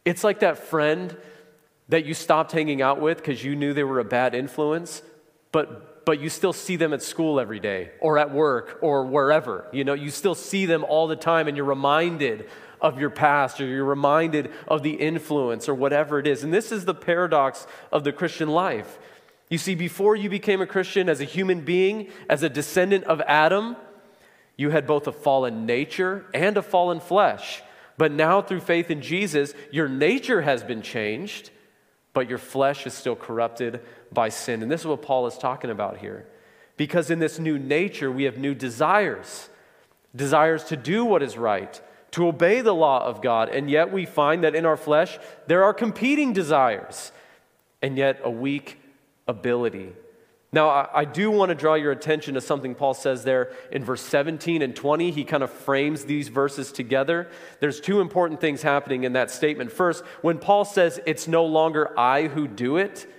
It's 0.06 0.24
like 0.24 0.40
that 0.40 0.58
friend 0.58 1.16
that 1.90 2.06
you 2.06 2.14
stopped 2.14 2.52
hanging 2.52 2.82
out 2.82 3.02
with 3.02 3.18
because 3.18 3.44
you 3.44 3.56
knew 3.56 3.74
they 3.74 3.84
were 3.84 4.00
a 4.00 4.06
bad 4.06 4.34
influence, 4.36 5.02
but, 5.52 6.06
but 6.06 6.20
you 6.20 6.30
still 6.30 6.54
see 6.54 6.76
them 6.76 6.94
at 6.94 7.02
school 7.02 7.40
every 7.40 7.60
day 7.60 7.92
or 8.00 8.18
at 8.18 8.32
work 8.32 8.80
or 8.82 9.06
wherever. 9.06 9.68
You 9.72 9.84
know, 9.84 9.94
you 9.94 10.10
still 10.10 10.36
see 10.36 10.66
them 10.66 10.84
all 10.84 11.08
the 11.08 11.16
time 11.16 11.48
and 11.48 11.56
you're 11.56 11.66
reminded 11.66 12.50
of 12.82 13.00
your 13.00 13.10
past 13.10 13.62
or 13.62 13.66
you're 13.66 13.86
reminded 13.86 14.52
of 14.68 14.84
the 14.84 14.94
influence 14.94 15.70
or 15.70 15.76
whatever 15.76 16.20
it 16.20 16.28
is. 16.28 16.44
And 16.44 16.54
this 16.54 16.72
is 16.72 16.86
the 16.86 16.94
paradox 16.94 17.68
of 17.92 18.04
the 18.04 18.12
Christian 18.12 18.50
life. 18.50 19.00
You 19.50 19.58
see, 19.58 19.76
before 19.76 20.16
you 20.16 20.30
became 20.30 20.62
a 20.62 20.68
Christian 20.68 21.10
as 21.10 21.22
a 21.22 21.26
human 21.26 21.62
being, 21.62 22.10
as 22.30 22.42
a 22.42 22.50
descendant 22.50 23.04
of 23.04 23.22
Adam, 23.22 23.76
you 24.58 24.70
had 24.70 24.88
both 24.88 25.08
a 25.08 25.12
fallen 25.12 25.66
nature 25.66 26.26
and 26.34 26.58
a 26.58 26.62
fallen 26.62 27.00
flesh. 27.00 27.62
But 27.98 28.12
now, 28.12 28.42
through 28.42 28.62
faith 28.62 28.90
in 28.90 29.02
Jesus, 29.02 29.54
your 29.70 29.88
nature 29.88 30.42
has 30.42 30.64
been 30.64 30.82
changed, 30.82 31.52
but 32.14 32.30
your 32.30 32.38
flesh 32.38 32.88
is 32.88 32.94
still 32.94 33.16
corrupted 33.16 33.82
by 34.12 34.30
sin. 34.30 34.64
And 34.64 34.72
this 34.72 34.82
is 34.82 34.88
what 34.88 35.02
Paul 35.02 35.28
is 35.28 35.38
talking 35.38 35.70
about 35.70 35.98
here. 35.98 36.26
Because 36.78 37.12
in 37.12 37.20
this 37.20 37.38
new 37.38 37.60
nature, 37.60 38.12
we 38.12 38.24
have 38.24 38.38
new 38.38 38.56
desires 38.56 39.50
desires 40.16 40.66
to 40.66 40.78
do 40.78 41.06
what 41.06 41.24
is 41.24 41.38
right, 41.38 41.82
to 42.12 42.28
obey 42.28 42.62
the 42.62 42.74
law 42.74 43.04
of 43.06 43.22
God, 43.22 43.50
and 43.50 43.70
yet 43.70 43.92
we 43.92 44.06
find 44.06 44.44
that 44.44 44.56
in 44.56 44.66
our 44.66 44.78
flesh 44.78 45.18
there 45.48 45.64
are 45.64 45.74
competing 45.74 46.34
desires 46.34 47.12
and 47.82 47.98
yet 47.98 48.20
a 48.24 48.30
weak 48.30 48.80
ability. 49.28 49.94
Now, 50.54 50.90
I, 50.94 51.06
do 51.06 51.32
want 51.32 51.48
to 51.48 51.56
draw 51.56 51.76
your 51.76 51.94
attention 51.94 52.34
to 52.34 52.42
something 52.42 52.76
Paul 52.76 52.94
says 52.94 53.24
there 53.24 53.54
in 53.72 53.86
verse 53.86 54.02
17 54.02 54.62
and 54.62 54.76
20. 54.76 55.12
He 55.12 55.24
kind 55.24 55.44
of 55.44 55.50
frames 55.50 56.04
these 56.04 56.28
verses 56.28 56.74
together. 56.74 57.30
There's 57.62 57.80
two 57.80 58.02
important 58.02 58.42
things 58.42 58.62
happening 58.62 59.06
in 59.06 59.14
that 59.14 59.32
statement. 59.32 59.72
First, 59.72 60.04
when 60.22 60.40
Paul 60.40 60.66
says, 60.66 61.00
It's 61.06 61.26
no 61.26 61.46
longer 61.46 61.98
I 61.98 62.28
who 62.28 62.50
do 62.50 62.76
it, 62.76 63.10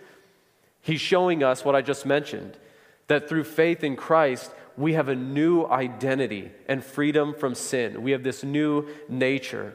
he's 0.83 1.01
showing 1.01 1.43
us 1.43 1.65
what 1.65 1.75
I 1.75 1.81
just 1.81 2.05
mentioned 2.05 2.59
that 3.07 3.31
through 3.31 3.45
faith 3.45 3.83
in 3.83 3.97
Christ, 3.97 4.51
we 4.77 4.95
have 4.95 5.09
a 5.09 5.15
new 5.15 5.65
identity 5.67 6.51
and 6.67 6.85
freedom 6.85 7.35
from 7.35 7.55
sin. 7.55 8.03
We 8.03 8.13
have 8.13 8.23
this 8.23 8.43
new 8.43 8.89
nature. 9.09 9.75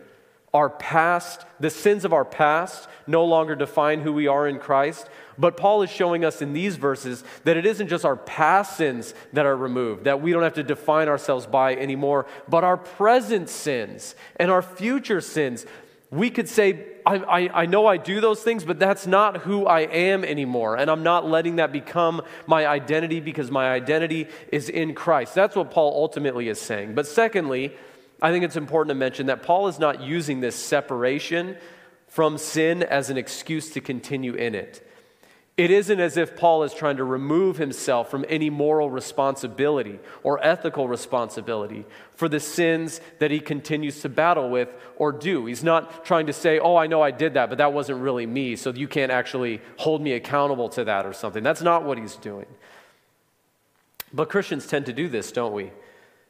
Our 0.53 0.69
past, 0.69 1.45
the 1.59 1.69
sins 1.69 2.05
of 2.05 2.13
our 2.13 2.25
past, 2.25 2.87
no 3.05 3.25
longer 3.25 3.55
define 3.55 4.01
who 4.01 4.13
we 4.13 4.27
are 4.27 4.47
in 4.47 4.59
Christ. 4.59 5.07
But 5.37 5.57
Paul 5.57 5.83
is 5.83 5.89
showing 5.89 6.25
us 6.25 6.41
in 6.41 6.53
these 6.53 6.77
verses 6.77 7.23
that 7.43 7.57
it 7.57 7.65
isn't 7.65 7.89
just 7.89 8.05
our 8.05 8.15
past 8.15 8.77
sins 8.77 9.13
that 9.33 9.45
are 9.45 9.55
removed, 9.55 10.05
that 10.05 10.21
we 10.21 10.31
don't 10.31 10.43
have 10.43 10.53
to 10.53 10.63
define 10.63 11.09
ourselves 11.09 11.45
by 11.45 11.75
anymore, 11.75 12.25
but 12.47 12.63
our 12.63 12.77
present 12.77 13.49
sins 13.49 14.15
and 14.37 14.49
our 14.49 14.61
future 14.61 15.21
sins. 15.21 15.65
We 16.09 16.29
could 16.29 16.47
say, 16.47 16.85
I, 17.05 17.15
I, 17.15 17.61
I, 17.63 17.65
know 17.65 17.85
I 17.85 17.97
do 17.97 18.21
those 18.21 18.41
things, 18.41 18.63
but 18.63 18.79
that's 18.79 19.05
not 19.05 19.37
who 19.37 19.65
I 19.65 19.81
am 19.81 20.23
anymore. 20.23 20.77
And 20.77 20.89
I'm 20.89 21.03
not 21.03 21.25
letting 21.25 21.57
that 21.57 21.73
become 21.73 22.21
my 22.45 22.65
identity 22.65 23.19
because 23.19 23.51
my 23.51 23.69
identity 23.71 24.27
is 24.51 24.69
in 24.69 24.95
Christ. 24.95 25.35
That's 25.35 25.55
what 25.55 25.71
Paul 25.71 25.93
ultimately 25.95 26.47
is 26.47 26.61
saying. 26.61 26.95
But 26.95 27.07
secondly, 27.07 27.75
I 28.21 28.31
think 28.31 28.45
it's 28.45 28.55
important 28.55 28.89
to 28.91 28.95
mention 28.95 29.25
that 29.27 29.43
Paul 29.43 29.67
is 29.67 29.79
not 29.79 30.01
using 30.01 30.39
this 30.39 30.55
separation 30.55 31.57
from 32.07 32.37
sin 32.37 32.83
as 32.83 33.09
an 33.09 33.17
excuse 33.17 33.69
to 33.71 33.81
continue 33.81 34.33
in 34.33 34.55
it. 34.55 34.86
It 35.57 35.71
isn't 35.71 35.99
as 35.99 36.17
if 36.17 36.35
Paul 36.35 36.61
is 36.61 36.73
trying 36.73 36.97
to 36.97 37.03
remove 37.03 37.57
himself 37.57 38.11
from 38.11 38.23
any 38.29 38.51
moral 38.51 38.91
responsibility 38.91 39.99
or 40.21 40.39
ethical 40.45 40.87
responsibility 40.87 41.83
for 42.13 42.29
the 42.29 42.39
sins 42.39 43.01
that 43.17 43.31
he 43.31 43.39
continues 43.39 44.01
to 44.01 44.09
battle 44.09 44.51
with 44.51 44.69
or 44.97 45.11
do. 45.11 45.47
He's 45.47 45.63
not 45.63 46.05
trying 46.05 46.27
to 46.27 46.33
say, 46.33 46.59
Oh, 46.59 46.75
I 46.75 46.85
know 46.85 47.01
I 47.01 47.09
did 47.09 47.33
that, 47.33 47.49
but 47.49 47.57
that 47.57 47.73
wasn't 47.73 48.01
really 48.01 48.27
me, 48.27 48.55
so 48.55 48.71
you 48.71 48.87
can't 48.87 49.11
actually 49.11 49.59
hold 49.77 49.99
me 49.99 50.13
accountable 50.13 50.69
to 50.69 50.83
that 50.83 51.07
or 51.07 51.13
something. 51.13 51.41
That's 51.41 51.63
not 51.63 51.83
what 51.83 51.97
he's 51.97 52.15
doing. 52.17 52.45
But 54.13 54.29
Christians 54.29 54.67
tend 54.67 54.85
to 54.85 54.93
do 54.93 55.09
this, 55.09 55.31
don't 55.31 55.53
we? 55.53 55.71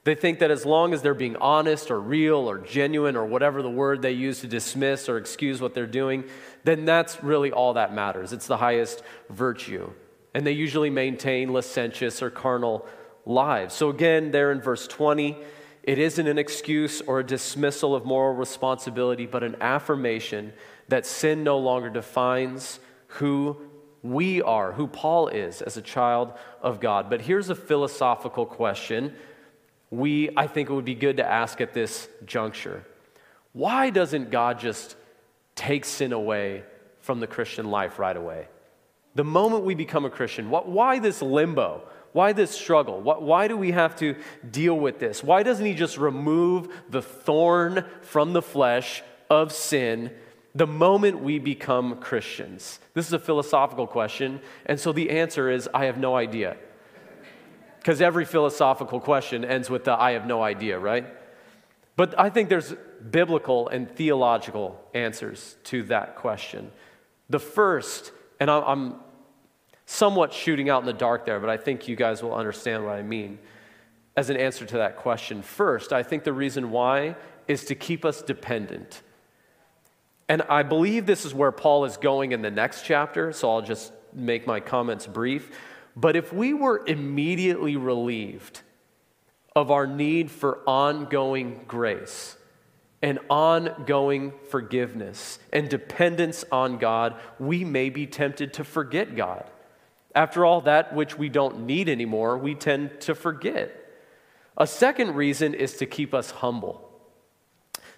They 0.08 0.16
think 0.16 0.40
that 0.40 0.52
as 0.52 0.66
long 0.66 0.94
as 0.94 1.02
they're 1.02 1.14
being 1.14 1.36
honest 1.36 1.92
or 1.92 2.00
real 2.00 2.50
or 2.50 2.60
genuine 2.60 3.18
or 3.18 3.26
whatever 3.26 3.62
the 3.62 3.70
word 3.70 4.02
they 4.02 4.14
use 4.14 4.40
to 4.40 4.48
dismiss 4.48 5.10
or 5.10 5.18
excuse 5.18 5.60
what 5.60 5.74
they're 5.74 5.86
doing, 5.86 6.24
then 6.64 6.86
that's 6.86 7.22
really 7.22 7.52
all 7.52 7.74
that 7.74 7.94
matters. 7.94 8.32
It's 8.32 8.48
the 8.48 8.56
highest 8.56 9.04
virtue. 9.30 9.92
And 10.34 10.48
they 10.48 10.54
usually 10.54 10.90
maintain 10.90 11.52
licentious 11.52 12.22
or 12.22 12.30
carnal 12.30 12.86
lives. 13.26 13.74
So, 13.74 13.90
again, 13.90 14.32
there 14.32 14.54
in 14.54 14.62
verse 14.62 14.88
20, 14.88 15.36
it 15.84 16.00
isn't 16.00 16.26
an 16.26 16.38
excuse 16.38 17.02
or 17.02 17.20
a 17.20 17.26
dismissal 17.26 17.94
of 17.94 18.06
moral 18.06 18.34
responsibility, 18.34 19.26
but 19.26 19.44
an 19.44 19.58
affirmation 19.60 20.54
that 20.88 21.06
sin 21.06 21.44
no 21.44 21.58
longer 21.58 21.90
defines 21.90 22.80
who 23.08 23.58
we 24.04 24.42
are, 24.42 24.72
who 24.72 24.88
Paul 24.88 25.28
is 25.28 25.62
as 25.62 25.76
a 25.76 25.82
child 25.82 26.32
of 26.62 26.80
God. 26.80 27.10
But 27.10 27.20
here's 27.20 27.50
a 27.50 27.56
philosophical 27.56 28.46
question 28.46 29.14
we, 29.90 30.30
I 30.36 30.48
think 30.48 30.70
it 30.70 30.74
would 30.74 30.86
be 30.86 30.96
good 30.96 31.18
to 31.18 31.26
ask 31.26 31.62
at 31.62 31.74
this 31.74 32.10
juncture 32.26 32.84
why 33.54 33.90
doesn't 33.90 34.30
God 34.30 34.60
just 34.60 34.96
take 35.56 35.84
sin 35.84 36.14
away 36.14 36.64
from 37.00 37.20
the 37.20 37.26
Christian 37.26 37.72
life 37.72 37.98
right 37.98 38.16
away? 38.16 38.48
The 39.16 39.24
moment 39.24 39.64
we 39.64 39.74
become 39.74 40.06
a 40.06 40.12
Christian, 40.12 40.52
what, 40.52 40.70
why 40.70 41.00
this 41.00 41.24
limbo? 41.24 41.82
Why 42.12 42.34
this 42.34 42.52
struggle? 42.52 43.02
Why, 43.02 43.18
why 43.18 43.48
do 43.48 43.58
we 43.58 43.72
have 43.72 43.96
to 43.98 44.16
deal 44.50 44.78
with 44.78 45.00
this? 45.00 45.24
Why 45.24 45.42
doesn't 45.42 45.66
He 45.66 45.74
just 45.74 45.98
remove 45.98 46.68
the 46.90 47.02
thorn 47.02 47.86
from 48.02 48.34
the 48.34 48.44
flesh 48.44 49.02
of 49.30 49.52
sin 49.52 50.12
the 50.54 50.68
moment 50.68 51.20
we 51.24 51.40
become 51.40 52.00
Christians? 52.00 52.80
This 52.94 53.08
is 53.08 53.14
a 53.14 53.20
philosophical 53.20 53.88
question, 53.88 54.40
and 54.68 54.80
so 54.80 54.92
the 54.92 55.10
answer 55.10 55.50
is 55.50 55.68
I 55.74 55.86
have 55.86 55.98
no 55.98 56.16
idea. 56.16 56.58
Because 57.80 58.02
every 58.02 58.26
philosophical 58.26 59.00
question 59.00 59.46
ends 59.46 59.70
with 59.70 59.86
the 59.86 59.94
I 59.94 60.12
have 60.12 60.26
no 60.26 60.42
idea, 60.42 60.78
right? 60.78 61.06
But 61.96 62.20
I 62.20 62.30
think 62.30 62.50
there's 62.50 62.76
biblical 63.10 63.70
and 63.70 63.90
theological 63.90 64.80
answers 64.94 65.58
to 65.66 65.84
that 65.84 66.16
question. 66.16 66.72
The 67.30 67.40
first, 67.40 68.12
and 68.40 68.50
I'm 68.50 68.96
somewhat 69.86 70.34
shooting 70.34 70.70
out 70.70 70.82
in 70.82 70.86
the 70.86 70.94
dark 70.94 71.26
there, 71.26 71.40
but 71.40 71.50
I 71.50 71.58
think 71.58 71.88
you 71.88 71.96
guys 71.96 72.22
will 72.22 72.36
understand 72.36 72.86
what 72.86 72.94
I 72.94 73.02
mean 73.02 73.40
as 74.16 74.30
an 74.30 74.38
answer 74.38 74.66
to 74.66 74.78
that 74.78 74.98
question. 74.98 75.42
First, 75.42 75.94
I 75.94 76.04
think 76.04 76.24
the 76.24 76.34
reason 76.34 76.72
why 76.72 77.16
is 77.48 77.66
to 77.66 77.76
keep 77.76 78.04
us 78.04 78.22
dependent. 78.22 79.02
And 80.28 80.42
I 80.44 80.64
believe 80.64 81.06
this 81.06 81.24
is 81.26 81.34
where 81.34 81.52
Paul 81.52 81.86
is 81.86 81.98
going 81.98 82.32
in 82.32 82.42
the 82.42 82.52
next 82.52 82.84
chapter, 82.84 83.32
so 83.32 83.50
I'll 83.50 83.62
just 83.62 83.94
make 84.14 84.46
my 84.46 84.60
comments 84.60 85.08
brief. 85.08 85.52
But 86.00 86.16
if 86.16 86.32
we 86.32 86.54
were 86.54 86.86
immediately 86.86 87.76
relieved 87.76 88.62
of 89.56 89.72
our 89.72 89.88
need 89.88 90.30
for 90.30 90.60
ongoing 90.68 91.66
grace 91.68 92.38
and 93.02 93.18
ongoing 93.32 94.32
forgiveness 94.50 95.40
and 95.52 95.68
dependence 95.68 96.46
on 96.52 96.78
God, 96.78 97.16
we 97.40 97.66
may 97.66 97.90
be 97.90 98.06
tempted 98.06 98.54
to 98.54 98.64
forget 98.64 99.16
God. 99.16 99.50
After 100.14 100.46
all, 100.46 100.62
that 100.62 100.94
which 100.94 101.18
we 101.18 101.30
don't 101.30 101.66
need 101.66 101.90
anymore, 101.90 102.38
we 102.38 102.54
tend 102.54 103.02
to 103.02 103.16
forget. 103.16 103.72
A 104.56 104.68
second 104.68 105.16
reason 105.16 105.56
is 105.56 105.78
to 105.78 105.88
keep 105.88 106.14
us 106.14 106.30
humble. 106.30 106.88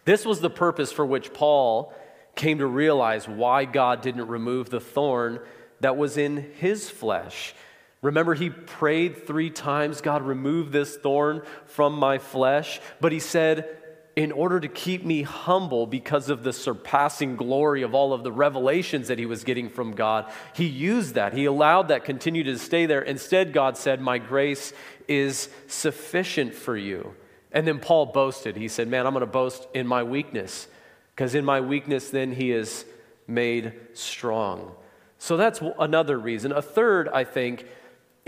This 0.05 0.25
was 0.25 0.39
the 0.39 0.49
purpose 0.49 0.93
for 0.93 1.05
which 1.05 1.33
Paul 1.33 1.93
came 2.37 2.59
to 2.59 2.65
realize 2.65 3.27
why 3.27 3.65
God 3.65 4.01
didn't 4.01 4.27
remove 4.27 4.69
the 4.69 4.79
thorn 4.79 5.41
that 5.81 5.97
was 5.97 6.17
in 6.17 6.49
his 6.59 6.89
flesh. 6.89 7.53
Remember, 8.01 8.33
he 8.33 8.49
prayed 8.49 9.27
three 9.27 9.49
times, 9.49 10.01
God, 10.01 10.21
remove 10.21 10.71
this 10.71 10.95
thorn 10.95 11.41
from 11.65 11.93
my 11.93 12.17
flesh. 12.17 12.79
But 13.01 13.11
he 13.11 13.19
said, 13.19 13.79
in 14.15 14.31
order 14.31 14.59
to 14.59 14.67
keep 14.67 15.05
me 15.05 15.21
humble 15.21 15.85
because 15.85 16.29
of 16.29 16.43
the 16.43 16.51
surpassing 16.51 17.35
glory 17.35 17.83
of 17.83 17.93
all 17.93 18.11
of 18.11 18.23
the 18.23 18.31
revelations 18.31 19.07
that 19.07 19.19
he 19.19 19.25
was 19.25 19.43
getting 19.43 19.69
from 19.69 19.93
God, 19.93 20.29
he 20.53 20.65
used 20.65 21.15
that. 21.15 21.33
He 21.33 21.45
allowed 21.45 21.89
that 21.89 22.03
continue 22.03 22.43
to 22.43 22.57
stay 22.57 22.85
there. 22.85 23.01
Instead, 23.01 23.53
God 23.53 23.77
said, 23.77 24.01
My 24.01 24.17
grace 24.17 24.73
is 25.07 25.49
sufficient 25.67 26.53
for 26.53 26.75
you. 26.75 27.15
And 27.51 27.65
then 27.65 27.79
Paul 27.79 28.07
boasted. 28.07 28.57
He 28.57 28.67
said, 28.67 28.87
Man, 28.87 29.07
I'm 29.07 29.13
going 29.13 29.21
to 29.21 29.25
boast 29.25 29.67
in 29.73 29.87
my 29.87 30.03
weakness, 30.03 30.67
because 31.15 31.33
in 31.33 31.45
my 31.45 31.61
weakness, 31.61 32.09
then 32.09 32.33
he 32.33 32.51
is 32.51 32.83
made 33.27 33.73
strong. 33.93 34.73
So 35.17 35.37
that's 35.37 35.61
another 35.79 36.17
reason. 36.17 36.51
A 36.51 36.61
third, 36.61 37.07
I 37.09 37.23
think, 37.23 37.65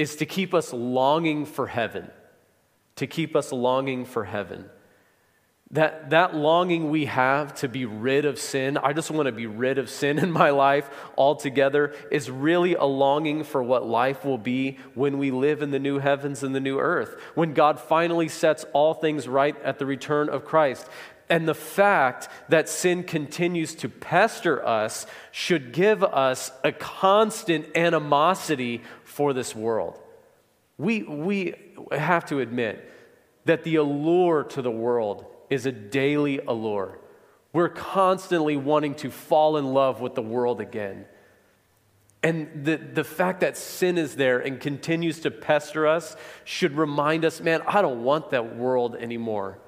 is 0.01 0.15
to 0.15 0.25
keep 0.25 0.55
us 0.55 0.73
longing 0.73 1.45
for 1.45 1.67
heaven, 1.67 2.09
to 2.95 3.05
keep 3.05 3.35
us 3.35 3.51
longing 3.51 4.03
for 4.03 4.23
heaven. 4.23 4.65
That, 5.69 6.09
that 6.09 6.35
longing 6.35 6.89
we 6.89 7.05
have 7.05 7.53
to 7.57 7.69
be 7.69 7.85
rid 7.85 8.25
of 8.25 8.39
sin, 8.39 8.77
I 8.77 8.93
just 8.93 9.11
want 9.11 9.27
to 9.27 9.31
be 9.31 9.45
rid 9.45 9.77
of 9.77 9.91
sin 9.91 10.17
in 10.25 10.31
my 10.31 10.49
life 10.49 10.89
altogether, 11.15 11.93
is 12.09 12.31
really 12.31 12.73
a 12.73 12.83
longing 12.83 13.43
for 13.43 13.61
what 13.61 13.85
life 13.85 14.25
will 14.25 14.39
be 14.39 14.79
when 14.95 15.19
we 15.19 15.29
live 15.29 15.61
in 15.61 15.69
the 15.69 15.77
new 15.77 15.99
heavens 15.99 16.41
and 16.41 16.55
the 16.55 16.59
new 16.59 16.79
earth, 16.79 17.15
when 17.35 17.53
God 17.53 17.79
finally 17.79 18.27
sets 18.27 18.65
all 18.73 18.95
things 18.95 19.27
right 19.27 19.55
at 19.61 19.77
the 19.77 19.85
return 19.85 20.29
of 20.29 20.45
Christ. 20.45 20.89
And 21.31 21.47
the 21.47 21.55
fact 21.55 22.27
that 22.49 22.67
sin 22.67 23.03
continues 23.03 23.73
to 23.75 23.87
pester 23.87 24.63
us 24.67 25.07
should 25.31 25.71
give 25.71 26.03
us 26.03 26.51
a 26.61 26.73
constant 26.73 27.67
animosity 27.73 28.81
for 29.05 29.31
this 29.31 29.55
world. 29.55 29.97
We, 30.77 31.03
we 31.03 31.53
have 31.89 32.25
to 32.25 32.41
admit 32.41 32.85
that 33.45 33.63
the 33.63 33.77
allure 33.77 34.43
to 34.43 34.61
the 34.61 34.69
world 34.69 35.25
is 35.49 35.65
a 35.65 35.71
daily 35.71 36.39
allure. 36.39 36.99
We're 37.53 37.69
constantly 37.69 38.57
wanting 38.57 38.95
to 38.95 39.09
fall 39.09 39.55
in 39.55 39.73
love 39.73 40.01
with 40.01 40.15
the 40.15 40.21
world 40.21 40.59
again. 40.59 41.05
And 42.21 42.65
the, 42.65 42.75
the 42.75 43.05
fact 43.05 43.39
that 43.39 43.55
sin 43.55 43.97
is 43.97 44.15
there 44.15 44.39
and 44.39 44.59
continues 44.59 45.21
to 45.21 45.31
pester 45.31 45.87
us 45.87 46.17
should 46.43 46.75
remind 46.75 47.23
us 47.23 47.39
man, 47.39 47.61
I 47.65 47.81
don't 47.81 48.03
want 48.03 48.31
that 48.31 48.57
world 48.57 48.97
anymore. 48.97 49.59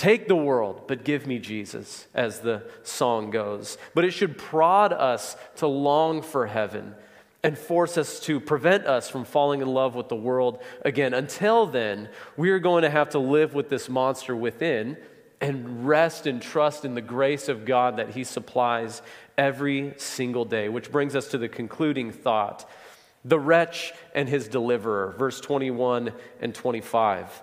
Take 0.00 0.28
the 0.28 0.34
world, 0.34 0.84
but 0.86 1.04
give 1.04 1.26
me 1.26 1.38
Jesus, 1.38 2.06
as 2.14 2.40
the 2.40 2.62
song 2.84 3.28
goes. 3.28 3.76
But 3.92 4.06
it 4.06 4.12
should 4.12 4.38
prod 4.38 4.94
us 4.94 5.36
to 5.56 5.66
long 5.66 6.22
for 6.22 6.46
heaven 6.46 6.94
and 7.42 7.58
force 7.58 7.98
us 7.98 8.18
to 8.20 8.40
prevent 8.40 8.86
us 8.86 9.10
from 9.10 9.26
falling 9.26 9.60
in 9.60 9.68
love 9.68 9.94
with 9.94 10.08
the 10.08 10.16
world 10.16 10.62
again. 10.86 11.12
Until 11.12 11.66
then, 11.66 12.08
we 12.38 12.48
are 12.48 12.58
going 12.58 12.80
to 12.84 12.88
have 12.88 13.10
to 13.10 13.18
live 13.18 13.52
with 13.52 13.68
this 13.68 13.90
monster 13.90 14.34
within 14.34 14.96
and 15.38 15.86
rest 15.86 16.26
and 16.26 16.40
trust 16.40 16.86
in 16.86 16.94
the 16.94 17.02
grace 17.02 17.50
of 17.50 17.66
God 17.66 17.98
that 17.98 18.08
He 18.08 18.24
supplies 18.24 19.02
every 19.36 19.92
single 19.98 20.46
day. 20.46 20.70
Which 20.70 20.90
brings 20.90 21.14
us 21.14 21.28
to 21.28 21.36
the 21.36 21.50
concluding 21.50 22.10
thought 22.10 22.66
the 23.22 23.38
wretch 23.38 23.92
and 24.14 24.30
his 24.30 24.48
deliverer, 24.48 25.14
verse 25.18 25.42
21 25.42 26.10
and 26.40 26.54
25. 26.54 27.42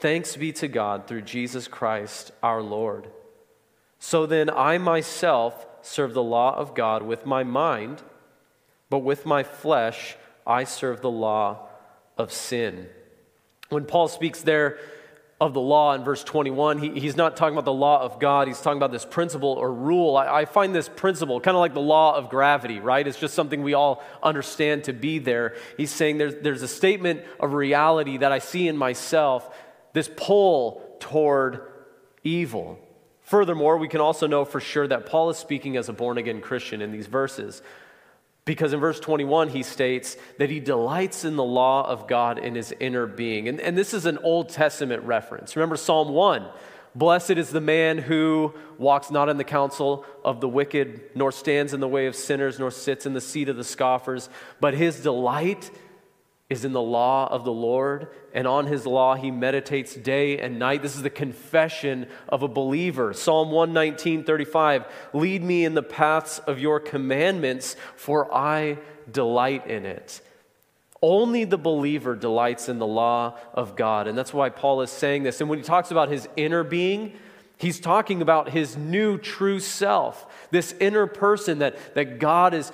Thanks 0.00 0.36
be 0.36 0.52
to 0.52 0.68
God 0.68 1.06
through 1.06 1.22
Jesus 1.22 1.66
Christ 1.66 2.30
our 2.42 2.62
Lord. 2.62 3.08
So 3.98 4.26
then, 4.26 4.48
I 4.48 4.78
myself 4.78 5.66
serve 5.82 6.14
the 6.14 6.22
law 6.22 6.56
of 6.56 6.74
God 6.74 7.02
with 7.02 7.26
my 7.26 7.42
mind, 7.42 8.02
but 8.90 9.00
with 9.00 9.26
my 9.26 9.42
flesh 9.42 10.16
I 10.46 10.64
serve 10.64 11.00
the 11.00 11.10
law 11.10 11.68
of 12.16 12.32
sin. 12.32 12.88
When 13.70 13.84
Paul 13.84 14.08
speaks 14.08 14.40
there 14.40 14.78
of 15.40 15.54
the 15.54 15.60
law 15.60 15.94
in 15.94 16.02
verse 16.02 16.24
21, 16.24 16.78
he, 16.78 17.00
he's 17.00 17.16
not 17.16 17.36
talking 17.36 17.54
about 17.54 17.64
the 17.64 17.72
law 17.72 18.00
of 18.02 18.18
God. 18.18 18.48
He's 18.48 18.60
talking 18.60 18.78
about 18.78 18.90
this 18.90 19.04
principle 19.04 19.50
or 19.50 19.72
rule. 19.72 20.16
I, 20.16 20.40
I 20.40 20.44
find 20.46 20.74
this 20.74 20.88
principle 20.88 21.40
kind 21.40 21.56
of 21.56 21.60
like 21.60 21.74
the 21.74 21.80
law 21.80 22.16
of 22.16 22.28
gravity, 22.28 22.80
right? 22.80 23.06
It's 23.06 23.18
just 23.18 23.34
something 23.34 23.62
we 23.62 23.74
all 23.74 24.02
understand 24.22 24.84
to 24.84 24.92
be 24.92 25.18
there. 25.18 25.54
He's 25.76 25.92
saying 25.92 26.18
there's, 26.18 26.34
there's 26.36 26.62
a 26.62 26.68
statement 26.68 27.22
of 27.38 27.52
reality 27.52 28.18
that 28.18 28.32
I 28.32 28.38
see 28.38 28.66
in 28.68 28.76
myself, 28.76 29.48
this 29.98 30.10
pull 30.16 30.96
toward 31.00 31.60
evil. 32.22 32.78
Furthermore, 33.22 33.76
we 33.76 33.88
can 33.88 34.00
also 34.00 34.26
know 34.26 34.44
for 34.44 34.60
sure 34.60 34.86
that 34.86 35.06
Paul 35.06 35.30
is 35.30 35.36
speaking 35.36 35.76
as 35.76 35.88
a 35.88 35.92
born 35.92 36.18
again 36.18 36.40
Christian 36.40 36.80
in 36.80 36.92
these 36.92 37.08
verses. 37.08 37.62
Because 38.44 38.72
in 38.72 38.80
verse 38.80 39.00
21, 39.00 39.48
he 39.48 39.62
states 39.62 40.16
that 40.38 40.50
he 40.50 40.60
delights 40.60 41.24
in 41.24 41.36
the 41.36 41.44
law 41.44 41.86
of 41.86 42.06
God 42.06 42.38
in 42.38 42.54
his 42.54 42.72
inner 42.80 43.06
being. 43.06 43.48
And, 43.48 43.60
and 43.60 43.76
this 43.76 43.92
is 43.92 44.06
an 44.06 44.18
Old 44.18 44.48
Testament 44.50 45.02
reference. 45.02 45.56
Remember 45.56 45.76
Psalm 45.76 46.10
1 46.10 46.48
Blessed 46.94 47.32
is 47.32 47.50
the 47.50 47.60
man 47.60 47.98
who 47.98 48.54
walks 48.78 49.10
not 49.10 49.28
in 49.28 49.36
the 49.36 49.44
counsel 49.44 50.06
of 50.24 50.40
the 50.40 50.48
wicked, 50.48 51.10
nor 51.14 51.30
stands 51.30 51.74
in 51.74 51.80
the 51.80 51.88
way 51.88 52.06
of 52.06 52.16
sinners, 52.16 52.58
nor 52.58 52.70
sits 52.70 53.04
in 53.04 53.14
the 53.14 53.20
seat 53.20 53.48
of 53.48 53.56
the 53.56 53.64
scoffers, 53.64 54.30
but 54.60 54.74
his 54.74 55.00
delight 55.00 55.70
is 56.50 56.64
in 56.64 56.72
the 56.72 56.80
law 56.80 57.28
of 57.30 57.44
the 57.44 57.52
Lord, 57.52 58.08
and 58.32 58.46
on 58.46 58.66
his 58.66 58.86
law 58.86 59.14
he 59.14 59.30
meditates 59.30 59.94
day 59.94 60.38
and 60.38 60.58
night. 60.58 60.80
This 60.80 60.96
is 60.96 61.02
the 61.02 61.10
confession 61.10 62.06
of 62.26 62.42
a 62.42 62.48
believer. 62.48 63.12
Psalm 63.12 63.50
119, 63.50 64.24
35 64.24 64.86
Lead 65.12 65.42
me 65.42 65.66
in 65.66 65.74
the 65.74 65.82
paths 65.82 66.38
of 66.38 66.58
your 66.58 66.80
commandments, 66.80 67.76
for 67.96 68.34
I 68.34 68.78
delight 69.10 69.66
in 69.66 69.84
it. 69.84 70.22
Only 71.02 71.44
the 71.44 71.58
believer 71.58 72.16
delights 72.16 72.68
in 72.68 72.78
the 72.78 72.86
law 72.86 73.36
of 73.52 73.76
God. 73.76 74.08
And 74.08 74.16
that's 74.16 74.32
why 74.32 74.48
Paul 74.48 74.80
is 74.80 74.90
saying 74.90 75.24
this. 75.24 75.40
And 75.40 75.50
when 75.50 75.58
he 75.58 75.64
talks 75.64 75.90
about 75.90 76.08
his 76.08 76.28
inner 76.34 76.64
being, 76.64 77.12
he's 77.58 77.78
talking 77.78 78.22
about 78.22 78.50
his 78.50 78.76
new 78.76 79.18
true 79.18 79.60
self, 79.60 80.48
this 80.50 80.74
inner 80.80 81.06
person 81.06 81.58
that, 81.58 81.94
that 81.94 82.18
God 82.18 82.54
is 82.54 82.72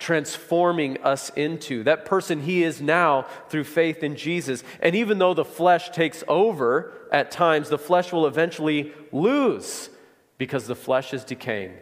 transforming 0.00 0.96
us 1.02 1.30
into, 1.36 1.84
that 1.84 2.06
person 2.06 2.42
he 2.42 2.64
is 2.64 2.80
now 2.80 3.26
through 3.50 3.64
faith 3.64 4.02
in 4.02 4.16
Jesus. 4.16 4.64
And 4.80 4.96
even 4.96 5.18
though 5.18 5.34
the 5.34 5.44
flesh 5.44 5.90
takes 5.90 6.24
over 6.26 6.92
at 7.12 7.30
times, 7.30 7.68
the 7.68 7.78
flesh 7.78 8.10
will 8.10 8.26
eventually 8.26 8.92
lose 9.12 9.90
because 10.38 10.66
the 10.66 10.74
flesh 10.74 11.12
is 11.12 11.22
decaying. 11.22 11.74